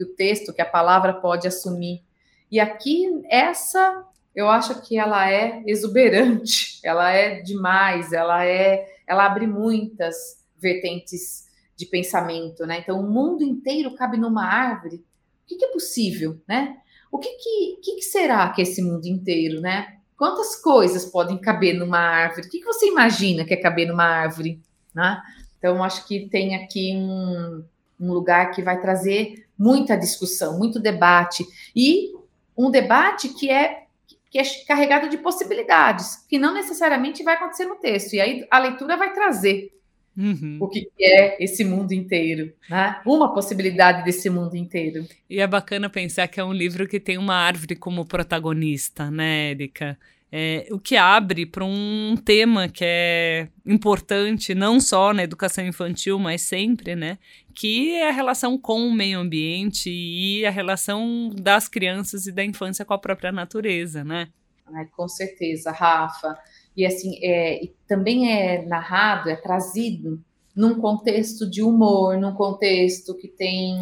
que 0.00 0.04
o 0.04 0.14
texto, 0.14 0.54
que 0.54 0.62
a 0.62 0.66
palavra 0.66 1.12
pode 1.12 1.46
assumir. 1.46 2.02
E 2.50 2.58
aqui, 2.58 3.06
essa, 3.28 4.06
eu 4.34 4.48
acho 4.48 4.80
que 4.80 4.98
ela 4.98 5.30
é 5.30 5.62
exuberante, 5.66 6.80
ela 6.82 7.10
é 7.10 7.42
demais, 7.42 8.10
ela 8.12 8.44
é, 8.46 8.86
ela 9.06 9.26
abre 9.26 9.46
muitas 9.46 10.42
vertentes 10.58 11.44
de 11.76 11.84
pensamento, 11.84 12.66
né? 12.66 12.78
Então, 12.78 12.98
o 12.98 13.10
mundo 13.10 13.42
inteiro 13.42 13.94
cabe 13.94 14.16
numa 14.16 14.44
árvore. 14.44 14.96
O 14.96 15.02
que, 15.46 15.56
que 15.56 15.64
é 15.66 15.72
possível, 15.72 16.40
né? 16.48 16.78
O 17.12 17.18
que, 17.18 17.28
que, 17.28 17.80
que, 17.82 17.96
que 17.96 18.02
será 18.02 18.48
que 18.50 18.62
é 18.62 18.64
esse 18.64 18.82
mundo 18.82 19.06
inteiro, 19.06 19.60
né? 19.60 19.98
Quantas 20.16 20.56
coisas 20.56 21.04
podem 21.04 21.38
caber 21.38 21.74
numa 21.74 21.98
árvore? 21.98 22.46
O 22.46 22.50
que, 22.50 22.60
que 22.60 22.64
você 22.64 22.86
imagina 22.86 23.44
que 23.44 23.52
é 23.52 23.56
caber 23.56 23.86
numa 23.86 24.04
árvore, 24.04 24.60
né? 24.94 25.20
Então, 25.58 25.82
acho 25.84 26.06
que 26.06 26.28
tem 26.28 26.54
aqui 26.54 26.94
um, 26.94 27.64
um 28.00 28.12
lugar 28.12 28.50
que 28.52 28.62
vai 28.62 28.80
trazer 28.80 29.46
muita 29.60 29.94
discussão, 29.94 30.58
muito 30.58 30.80
debate 30.80 31.46
e 31.76 32.14
um 32.56 32.70
debate 32.70 33.28
que 33.28 33.50
é 33.50 33.84
que 34.30 34.38
é 34.38 34.44
carregado 34.64 35.08
de 35.08 35.18
possibilidades, 35.18 36.24
que 36.28 36.38
não 36.38 36.54
necessariamente 36.54 37.24
vai 37.24 37.34
acontecer 37.34 37.64
no 37.64 37.74
texto. 37.74 38.14
E 38.14 38.20
aí 38.20 38.46
a 38.48 38.60
leitura 38.60 38.96
vai 38.96 39.12
trazer 39.12 39.72
Uhum. 40.16 40.58
O 40.60 40.68
que 40.68 40.88
é 41.00 41.42
esse 41.42 41.64
mundo 41.64 41.92
inteiro, 41.92 42.52
né? 42.68 43.00
Uma 43.06 43.32
possibilidade 43.32 44.04
desse 44.04 44.28
mundo 44.28 44.56
inteiro. 44.56 45.06
E 45.28 45.40
é 45.40 45.46
bacana 45.46 45.88
pensar 45.88 46.28
que 46.28 46.40
é 46.40 46.44
um 46.44 46.52
livro 46.52 46.86
que 46.86 46.98
tem 46.98 47.16
uma 47.16 47.34
árvore 47.34 47.76
como 47.76 48.04
protagonista, 48.04 49.10
né, 49.10 49.52
Erika? 49.52 49.96
É, 50.32 50.68
o 50.70 50.78
que 50.78 50.96
abre 50.96 51.44
para 51.44 51.64
um 51.64 52.14
tema 52.24 52.68
que 52.68 52.84
é 52.84 53.48
importante, 53.66 54.54
não 54.54 54.78
só 54.78 55.12
na 55.12 55.24
educação 55.24 55.66
infantil, 55.66 56.18
mas 56.18 56.42
sempre, 56.42 56.94
né? 56.94 57.18
Que 57.52 57.96
é 57.96 58.08
a 58.08 58.12
relação 58.12 58.56
com 58.56 58.86
o 58.86 58.92
meio 58.92 59.18
ambiente 59.18 59.90
e 59.90 60.46
a 60.46 60.50
relação 60.50 61.30
das 61.34 61.68
crianças 61.68 62.26
e 62.26 62.32
da 62.32 62.44
infância 62.44 62.84
com 62.84 62.94
a 62.94 62.98
própria 62.98 63.32
natureza, 63.32 64.04
né? 64.04 64.28
Com 64.96 65.08
certeza, 65.08 65.72
Rafa 65.72 66.38
e 66.76 66.86
assim 66.86 67.18
é, 67.22 67.64
e 67.64 67.74
também 67.86 68.32
é 68.32 68.64
narrado, 68.64 69.28
é 69.28 69.36
trazido 69.36 70.22
num 70.54 70.80
contexto 70.80 71.48
de 71.48 71.62
humor, 71.62 72.16
num 72.18 72.34
contexto 72.34 73.16
que 73.16 73.28
tem 73.28 73.76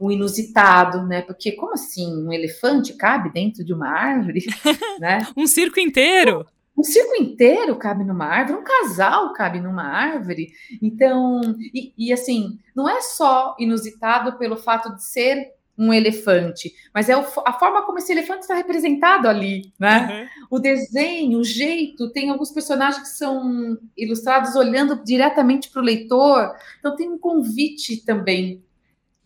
um 0.00 0.10
inusitado, 0.10 1.02
né? 1.06 1.22
Porque 1.22 1.52
como 1.52 1.72
assim 1.72 2.06
um 2.24 2.32
elefante 2.32 2.94
cabe 2.94 3.30
dentro 3.32 3.64
de 3.64 3.72
uma 3.72 3.88
árvore, 3.88 4.44
né? 4.98 5.26
um 5.36 5.46
circo 5.46 5.80
inteiro. 5.80 6.46
Um 6.76 6.82
circo 6.82 7.14
inteiro 7.22 7.76
cabe 7.76 8.04
numa 8.04 8.24
árvore, 8.24 8.58
um 8.58 8.64
casal 8.64 9.32
cabe 9.32 9.60
numa 9.60 9.84
árvore. 9.84 10.52
Então, 10.82 11.40
e, 11.72 11.92
e 11.96 12.12
assim, 12.12 12.58
não 12.74 12.88
é 12.88 13.00
só 13.00 13.54
inusitado 13.58 14.36
pelo 14.38 14.56
fato 14.56 14.94
de 14.94 15.04
ser 15.04 15.52
um 15.76 15.92
elefante, 15.92 16.72
mas 16.92 17.08
é 17.08 17.14
a 17.14 17.52
forma 17.52 17.84
como 17.84 17.98
esse 17.98 18.12
elefante 18.12 18.42
está 18.42 18.54
representado 18.54 19.28
ali, 19.28 19.72
né? 19.78 20.28
Uhum. 20.50 20.56
O 20.56 20.58
desenho, 20.60 21.40
o 21.40 21.44
jeito, 21.44 22.10
tem 22.10 22.30
alguns 22.30 22.52
personagens 22.52 23.02
que 23.02 23.16
são 23.16 23.76
ilustrados 23.96 24.54
olhando 24.54 25.02
diretamente 25.02 25.70
para 25.70 25.82
o 25.82 25.84
leitor, 25.84 26.54
então 26.78 26.94
tem 26.94 27.10
um 27.10 27.18
convite 27.18 28.04
também 28.04 28.62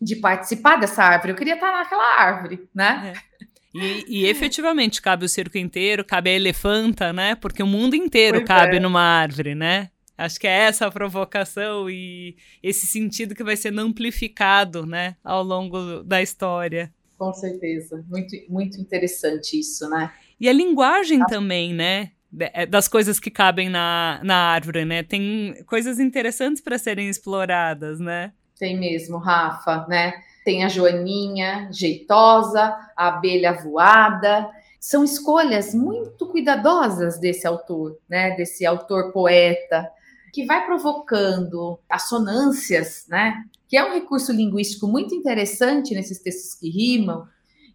de 0.01 0.15
participar 0.15 0.77
dessa 0.77 1.03
árvore. 1.03 1.31
Eu 1.33 1.35
queria 1.35 1.55
estar 1.55 1.71
naquela 1.71 2.19
árvore, 2.19 2.67
né? 2.73 3.13
É. 3.15 3.29
E, 3.73 4.21
e, 4.21 4.25
efetivamente 4.29 5.01
cabe 5.01 5.25
o 5.25 5.29
circo 5.29 5.57
inteiro, 5.57 6.03
cabe 6.03 6.29
a 6.29 6.33
elefanta, 6.33 7.11
né? 7.13 7.35
Porque 7.35 7.61
o 7.61 7.67
mundo 7.67 7.95
inteiro 7.95 8.39
pois 8.39 8.47
cabe 8.47 8.77
é. 8.77 8.79
numa 8.79 9.01
árvore, 9.01 9.55
né? 9.55 9.89
Acho 10.19 10.37
que 10.37 10.47
é 10.47 10.51
essa 10.51 10.85
a 10.85 10.91
provocação 10.91 11.89
e 11.89 12.35
esse 12.61 12.85
sentido 12.85 13.33
que 13.33 13.43
vai 13.43 13.55
sendo 13.55 13.79
amplificado, 13.79 14.85
né, 14.85 15.15
ao 15.23 15.41
longo 15.41 16.03
da 16.03 16.21
história. 16.21 16.93
Com 17.17 17.33
certeza, 17.33 18.03
muito, 18.09 18.35
muito 18.49 18.81
interessante 18.81 19.57
isso, 19.57 19.89
né? 19.89 20.11
E 20.37 20.49
a 20.49 20.53
linguagem 20.53 21.25
também, 21.25 21.73
né? 21.73 22.11
É, 22.37 22.65
das 22.65 22.87
coisas 22.87 23.19
que 23.19 23.31
cabem 23.31 23.69
na, 23.69 24.19
na 24.23 24.35
árvore, 24.35 24.83
né? 24.83 25.03
Tem 25.03 25.63
coisas 25.65 25.99
interessantes 25.99 26.61
para 26.61 26.77
serem 26.77 27.09
exploradas, 27.09 27.99
né? 27.99 28.33
Tem 28.59 28.77
mesmo, 28.77 29.17
Rafa, 29.17 29.87
né? 29.87 30.13
Tem 30.43 30.63
a 30.63 30.67
Joaninha, 30.67 31.69
jeitosa, 31.71 32.75
a 32.95 33.07
abelha 33.07 33.53
voada. 33.53 34.49
São 34.79 35.03
escolhas 35.03 35.73
muito 35.73 36.27
cuidadosas 36.27 37.17
desse 37.17 37.47
autor, 37.47 37.97
né? 38.07 38.35
Desse 38.35 38.65
autor 38.65 39.11
poeta 39.11 39.89
que 40.31 40.45
vai 40.45 40.65
provocando 40.65 41.79
assonâncias, 41.89 43.05
né? 43.07 43.43
Que 43.67 43.77
é 43.77 43.83
um 43.83 43.93
recurso 43.93 44.31
linguístico 44.31 44.87
muito 44.87 45.15
interessante 45.15 45.95
nesses 45.95 46.19
textos 46.19 46.53
que 46.53 46.69
rimam, 46.69 47.27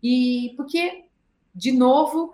e 0.02 0.52
porque, 0.56 1.04
de 1.54 1.72
novo, 1.72 2.32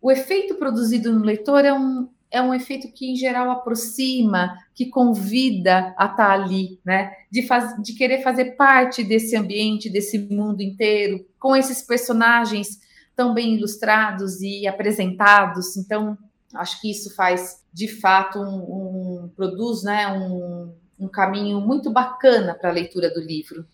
o 0.00 0.10
efeito 0.10 0.54
produzido 0.54 1.12
no 1.12 1.24
leitor 1.24 1.64
é 1.64 1.72
um, 1.72 2.08
é 2.34 2.42
um 2.42 2.52
efeito 2.52 2.90
que, 2.92 3.12
em 3.12 3.14
geral, 3.14 3.48
aproxima, 3.48 4.58
que 4.74 4.86
convida 4.86 5.94
a 5.96 6.06
estar 6.06 6.32
ali, 6.32 6.80
né? 6.84 7.12
De, 7.30 7.46
faz, 7.46 7.80
de 7.80 7.94
querer 7.94 8.22
fazer 8.22 8.56
parte 8.56 9.04
desse 9.04 9.36
ambiente, 9.36 9.88
desse 9.88 10.18
mundo 10.18 10.60
inteiro, 10.60 11.24
com 11.38 11.54
esses 11.54 11.80
personagens 11.80 12.80
tão 13.14 13.32
bem 13.32 13.54
ilustrados 13.54 14.40
e 14.40 14.66
apresentados. 14.66 15.76
Então, 15.76 16.18
acho 16.54 16.80
que 16.80 16.90
isso 16.90 17.14
faz 17.14 17.62
de 17.72 17.86
fato 17.86 18.40
um, 18.40 19.24
um 19.24 19.28
produz 19.36 19.84
né, 19.84 20.08
um, 20.08 20.74
um 20.98 21.06
caminho 21.06 21.60
muito 21.60 21.88
bacana 21.88 22.52
para 22.52 22.68
a 22.68 22.72
leitura 22.72 23.14
do 23.14 23.20
livro. 23.20 23.64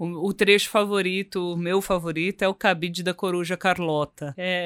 O, 0.00 0.28
o, 0.28 0.32
trecho 0.32 0.70
favorito, 0.70 1.52
o 1.52 1.56
meu 1.58 1.82
favorito, 1.82 2.40
é 2.40 2.48
o 2.48 2.54
cabide 2.54 3.02
da 3.02 3.12
coruja 3.12 3.54
Carlota. 3.54 4.32
É. 4.34 4.64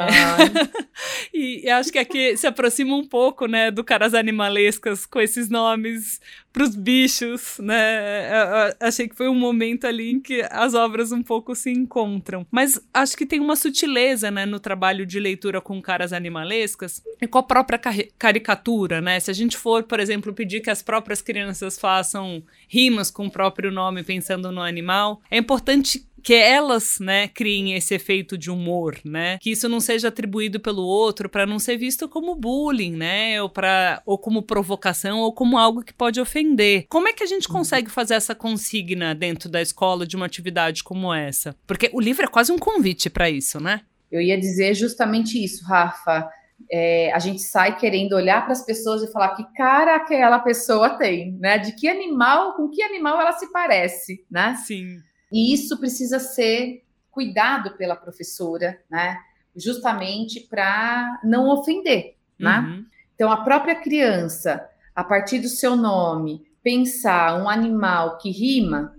e, 1.35 1.67
e, 1.67 1.71
acho 1.71 1.91
que 1.91 1.99
aqui 1.99 2.37
se 2.37 2.47
aproxima 2.47 2.95
um 2.95 3.05
pouco, 3.05 3.49
né, 3.49 3.69
do 3.73 3.83
Caras 3.83 4.15
Animalescas 4.15 5.05
com 5.05 5.21
esses 5.21 5.49
nomes 5.49 6.21
para 6.55 6.63
os 6.63 6.77
bichos, 6.77 7.59
né? 7.59 8.31
Eu, 8.31 8.47
eu, 8.47 8.75
achei 8.79 9.09
que 9.09 9.17
foi 9.17 9.29
um 9.29 9.35
momento 9.35 9.89
ali 9.89 10.13
em 10.13 10.21
que 10.21 10.41
as 10.53 10.73
obras 10.73 11.11
um 11.11 11.21
pouco 11.21 11.53
se 11.53 11.69
encontram. 11.69 12.47
Mas 12.49 12.81
acho 12.95 13.17
que 13.17 13.27
tem 13.27 13.41
uma 13.41 13.57
sutileza, 13.57 14.31
né, 14.31 14.47
no 14.47 14.61
trabalho 14.61 15.05
de 15.05 15.19
leitura 15.19 15.61
com 15.61 15.83
caras 15.83 16.13
animalescas 16.13 17.03
e 17.21 17.27
com 17.27 17.39
a 17.39 17.43
própria 17.43 17.81
caricatura, 18.17 19.01
né? 19.01 19.19
Se 19.19 19.33
a 19.33 19.35
gente 19.35 19.57
for, 19.57 19.83
por 19.83 19.99
exemplo, 19.99 20.33
pedir 20.33 20.61
que 20.61 20.71
as 20.71 20.81
próprias 20.81 21.21
crianças 21.21 21.77
façam 21.77 22.41
rimas 22.69 23.11
com 23.11 23.27
o 23.27 23.31
próprio 23.31 23.73
nome 23.73 24.05
pensando 24.05 24.53
no 24.53 24.63
animal, 24.63 25.21
é 25.29 25.39
importante 25.39 26.07
que 26.25 26.33
elas, 26.33 26.99
né, 26.99 27.29
criem 27.29 27.75
esse 27.75 27.95
efeito 27.95 28.39
de 28.39 28.51
humor, 28.51 28.97
né? 29.05 29.37
Que 29.39 29.51
isso 29.51 29.69
não 29.69 29.79
seja 29.79 30.09
atribuído 30.09 30.59
pelo 30.59 30.83
outro 30.83 31.29
para 31.29 31.45
não 31.45 31.59
ser 31.59 31.77
visto 31.77 32.09
como 32.09 32.35
bullying, 32.35 32.97
né? 32.97 33.43
Ou 33.43 33.51
para 33.51 34.03
ou 34.07 34.17
como 34.17 34.43
provocação 34.43 35.19
ou 35.19 35.35
como 35.35 35.59
algo 35.59 35.85
que 35.85 35.93
pode 35.93 36.19
ofender. 36.19 36.87
Como 36.89 37.07
é 37.07 37.13
que 37.13 37.23
a 37.23 37.27
gente 37.27 37.47
uhum. 37.47 37.57
consegue 37.57 37.91
fazer 37.91 38.15
essa 38.15 38.35
consigna 38.35 39.15
dentro 39.15 39.51
da 39.51 39.61
escola 39.61 40.07
de 40.07 40.17
uma 40.17 40.25
atividade 40.25 40.83
como 40.83 41.13
essa? 41.13 41.55
Porque 41.67 41.91
o 41.93 42.01
livro 42.01 42.25
é 42.25 42.29
quase 42.29 42.51
um 42.51 42.59
convite 42.59 43.11
para 43.11 43.29
isso, 43.29 43.61
né? 43.61 43.83
Eu 44.11 44.23
ia 44.23 44.41
dizer 44.41 44.75
justamente 44.75 45.43
isso, 45.43 45.63
Rafa. 45.67 46.27
É, 46.73 47.13
a 47.13 47.19
gente 47.19 47.43
sai 47.43 47.77
querendo 47.77 48.15
olhar 48.15 48.43
para 48.45 48.53
as 48.53 48.65
pessoas 48.65 49.03
e 49.03 49.13
falar 49.13 49.35
que 49.35 49.45
cara 49.55 49.97
aquela 49.97 50.39
pessoa 50.39 50.97
tem, 50.97 51.33
né? 51.33 51.59
De 51.59 51.73
que 51.77 51.87
animal, 51.87 52.55
com 52.55 52.71
que 52.71 52.83
animal 52.83 53.21
ela 53.21 53.33
se 53.33 53.53
parece, 53.53 54.25
né? 54.31 54.57
Sim. 54.65 55.01
E 55.35 55.53
isso 55.53 55.77
precisa 55.79 56.21
ser 56.21 56.85
cuidado 57.11 57.77
pela 57.77 57.97
professora, 57.97 58.81
né? 58.89 59.19
Justamente 59.57 60.39
para 60.39 61.21
não 61.25 61.49
ofender, 61.49 62.15
né? 62.39 62.61
Uhum. 62.61 62.87
Então, 63.17 63.33
a 63.33 63.39
própria 63.39 63.75
criança, 63.75 64.65
a 64.95 65.03
partir 65.03 65.41
do 65.41 65.49
seu 65.49 65.75
nome, 65.75 66.47
pensar 66.63 67.43
um 67.43 67.49
animal 67.49 68.17
que 68.19 68.31
rima 68.31 68.95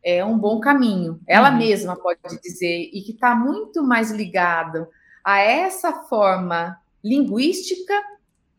é 0.00 0.24
um 0.24 0.38
bom 0.38 0.60
caminho. 0.60 1.20
Ela 1.26 1.50
uhum. 1.50 1.58
mesma 1.58 1.96
pode 1.96 2.20
dizer, 2.40 2.90
e 2.92 3.02
que 3.02 3.10
está 3.10 3.34
muito 3.34 3.82
mais 3.82 4.12
ligado 4.12 4.86
a 5.24 5.40
essa 5.40 6.04
forma 6.04 6.80
linguística 7.02 7.94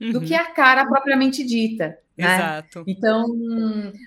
uhum. 0.02 0.12
do 0.12 0.20
que 0.20 0.34
uhum. 0.34 0.42
a 0.42 0.46
cara 0.52 0.86
propriamente 0.86 1.46
dita. 1.46 1.98
Né? 2.18 2.36
Exato. 2.36 2.84
Então, 2.88 3.26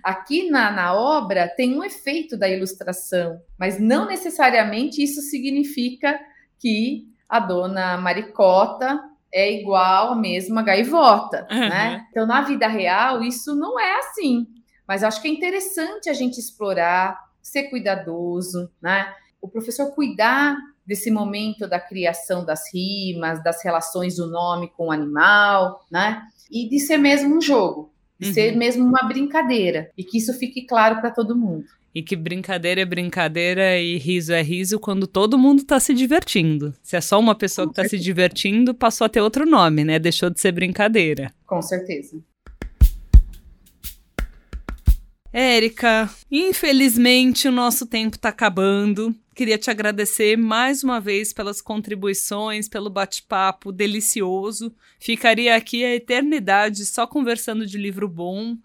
aqui 0.03 0.51
na, 0.51 0.71
na 0.71 0.95
obra 0.95 1.47
tem 1.49 1.77
um 1.77 1.85
efeito 1.85 2.39
da 2.39 2.49
ilustração, 2.49 3.39
mas 3.59 3.79
não 3.79 4.07
necessariamente 4.07 5.03
isso 5.03 5.21
significa 5.21 6.19
que 6.59 7.07
a 7.29 7.39
dona 7.39 7.99
Maricota 7.99 8.99
é 9.33 9.53
igual 9.53 10.13
a 10.13 10.17
mesma 10.17 10.63
gaivota, 10.63 11.47
uhum. 11.51 11.69
né? 11.69 12.07
Então, 12.11 12.27
na 12.27 12.41
vida 12.41 12.67
real, 12.67 13.23
isso 13.23 13.55
não 13.55 13.79
é 13.79 13.99
assim. 13.99 14.47
Mas 14.87 15.05
acho 15.05 15.21
que 15.21 15.29
é 15.29 15.31
interessante 15.31 16.09
a 16.09 16.15
gente 16.15 16.39
explorar, 16.41 17.19
ser 17.43 17.65
cuidadoso, 17.65 18.71
né? 18.81 19.13
O 19.41 19.49
professor 19.49 19.95
cuidar 19.95 20.57
desse 20.87 21.11
momento 21.11 21.69
da 21.69 21.79
criação 21.79 22.43
das 22.43 22.73
rimas, 22.73 23.45
das 23.45 23.63
relações 23.63 24.17
do 24.17 24.27
nome 24.27 24.73
com 24.75 24.87
o 24.87 24.91
animal, 24.91 25.85
né? 25.91 26.23
E 26.51 26.67
de 26.67 26.81
ser 26.81 26.97
mesmo 26.97 27.37
um 27.37 27.41
jogo, 27.43 27.93
de 28.19 28.29
uhum. 28.29 28.35
ser 28.35 28.57
mesmo 28.57 28.85
uma 28.85 29.07
brincadeira, 29.07 29.91
e 29.97 30.03
que 30.03 30.19
isso 30.19 30.33
fique 30.35 30.67
claro 30.67 31.01
para 31.01 31.11
todo 31.11 31.37
mundo. 31.37 31.65
E 31.95 32.03
que 32.03 32.15
brincadeira 32.15 32.83
é 32.83 32.85
brincadeira 32.85 33.79
e 33.79 33.97
riso 33.97 34.33
é 34.33 34.43
riso 34.43 34.79
quando 34.79 35.07
todo 35.07 35.39
mundo 35.39 35.61
está 35.61 35.81
se 35.81 35.95
divertindo. 35.95 36.75
Se 36.83 36.97
é 36.97 37.01
só 37.01 37.19
uma 37.19 37.35
pessoa 37.35 37.67
que 37.67 37.73
está 37.73 37.89
se 37.89 37.99
divertindo, 37.99 38.75
passou 38.75 39.05
a 39.05 39.09
ter 39.09 39.21
outro 39.21 39.47
nome, 39.47 39.85
né? 39.85 39.99
Deixou 39.99 40.31
de 40.31 40.39
ser 40.41 40.53
brincadeira. 40.53 41.33
Com 41.47 41.63
certeza. 41.63 42.21
Érica, 45.33 46.11
infelizmente 46.31 47.49
o 47.49 47.53
nosso 47.53 47.87
tempo 47.87 48.17
está 48.17 48.29
acabando. 48.31 49.15
Queria 49.39 49.57
te 49.57 49.71
agradecer 49.71 50.37
mais 50.37 50.83
uma 50.83 51.01
vez 51.01 51.33
pelas 51.33 51.61
contribuições, 51.61 52.69
pelo 52.69 52.91
bate-papo 52.91 53.71
delicioso. 53.71 54.75
Ficaria 54.99 55.55
aqui 55.55 55.85
a 55.85 55.95
eternidade 55.95 56.85
só 56.85 57.07
conversando 57.07 57.65
de 57.65 57.79
livro 57.79 58.09
bom, 58.09 58.57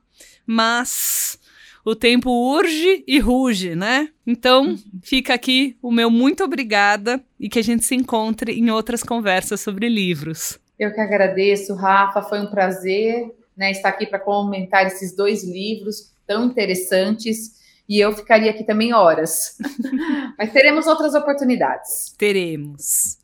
mas 0.47 1.37
o 1.85 1.93
tempo 1.93 2.31
urge 2.31 3.03
e 3.05 3.19
ruge, 3.19 3.75
né? 3.75 4.09
Então, 4.25 4.75
fica 5.03 5.35
aqui 5.35 5.77
o 5.79 5.91
meu 5.91 6.09
muito 6.09 6.43
obrigada 6.43 7.23
e 7.39 7.47
que 7.47 7.59
a 7.59 7.63
gente 7.63 7.85
se 7.85 7.93
encontre 7.93 8.53
em 8.53 8.71
outras 8.71 9.03
conversas 9.03 9.61
sobre 9.61 9.87
livros. 9.87 10.57
Eu 10.79 10.91
que 10.91 10.99
agradeço, 10.99 11.75
Rafa. 11.75 12.23
Foi 12.23 12.39
um 12.39 12.49
prazer 12.49 13.31
né, 13.55 13.69
estar 13.69 13.89
aqui 13.89 14.07
para 14.07 14.17
comentar 14.17 14.87
esses 14.87 15.15
dois 15.15 15.43
livros 15.43 16.11
tão 16.25 16.45
interessantes 16.47 17.61
e 17.87 17.99
eu 17.99 18.13
ficaria 18.13 18.51
aqui 18.51 18.63
também 18.63 18.93
horas. 18.93 19.57
Mas 20.37 20.51
teremos 20.51 20.87
outras 20.87 21.13
oportunidades. 21.13 22.13
Teremos. 22.17 23.17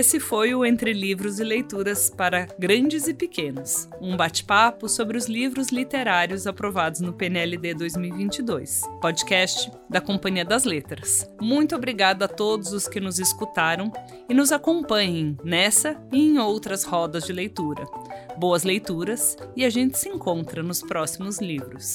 Esse 0.00 0.18
foi 0.18 0.54
o 0.54 0.64
Entre 0.64 0.94
Livros 0.94 1.38
e 1.40 1.44
Leituras 1.44 2.08
para 2.08 2.48
Grandes 2.58 3.06
e 3.06 3.12
Pequenos, 3.12 3.86
um 4.00 4.16
bate-papo 4.16 4.88
sobre 4.88 5.18
os 5.18 5.26
livros 5.26 5.68
literários 5.68 6.46
aprovados 6.46 7.02
no 7.02 7.12
PNLD 7.12 7.74
2022, 7.74 8.80
podcast 9.02 9.70
da 9.90 10.00
Companhia 10.00 10.42
das 10.42 10.64
Letras. 10.64 11.30
Muito 11.38 11.76
obrigado 11.76 12.22
a 12.22 12.28
todos 12.28 12.72
os 12.72 12.88
que 12.88 12.98
nos 12.98 13.18
escutaram 13.18 13.92
e 14.26 14.32
nos 14.32 14.52
acompanhem 14.52 15.36
nessa 15.44 16.02
e 16.10 16.18
em 16.18 16.38
outras 16.38 16.82
rodas 16.82 17.24
de 17.24 17.34
leitura. 17.34 17.84
Boas 18.38 18.62
leituras 18.62 19.36
e 19.54 19.66
a 19.66 19.68
gente 19.68 19.98
se 19.98 20.08
encontra 20.08 20.62
nos 20.62 20.80
próximos 20.80 21.42
livros. 21.42 21.94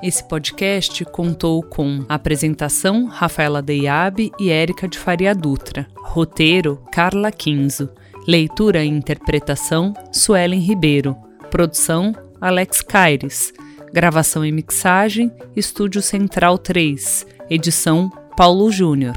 Esse 0.00 0.22
podcast 0.22 1.04
contou 1.06 1.60
com 1.60 2.04
apresentação 2.08 3.06
Rafaela 3.06 3.60
Deiabe 3.60 4.30
e 4.38 4.48
Érica 4.48 4.86
de 4.86 4.96
Faria 4.96 5.34
Dutra, 5.34 5.88
roteiro 5.96 6.80
Carla 6.92 7.32
Quinzo, 7.32 7.90
leitura 8.26 8.84
e 8.84 8.88
interpretação 8.88 9.92
Suelen 10.12 10.60
Ribeiro, 10.60 11.16
produção 11.50 12.14
Alex 12.40 12.80
Caires, 12.80 13.52
gravação 13.92 14.44
e 14.44 14.52
mixagem 14.52 15.32
Estúdio 15.56 16.00
Central 16.00 16.58
3, 16.58 17.26
edição 17.50 18.08
Paulo 18.36 18.70
Júnior. 18.70 19.16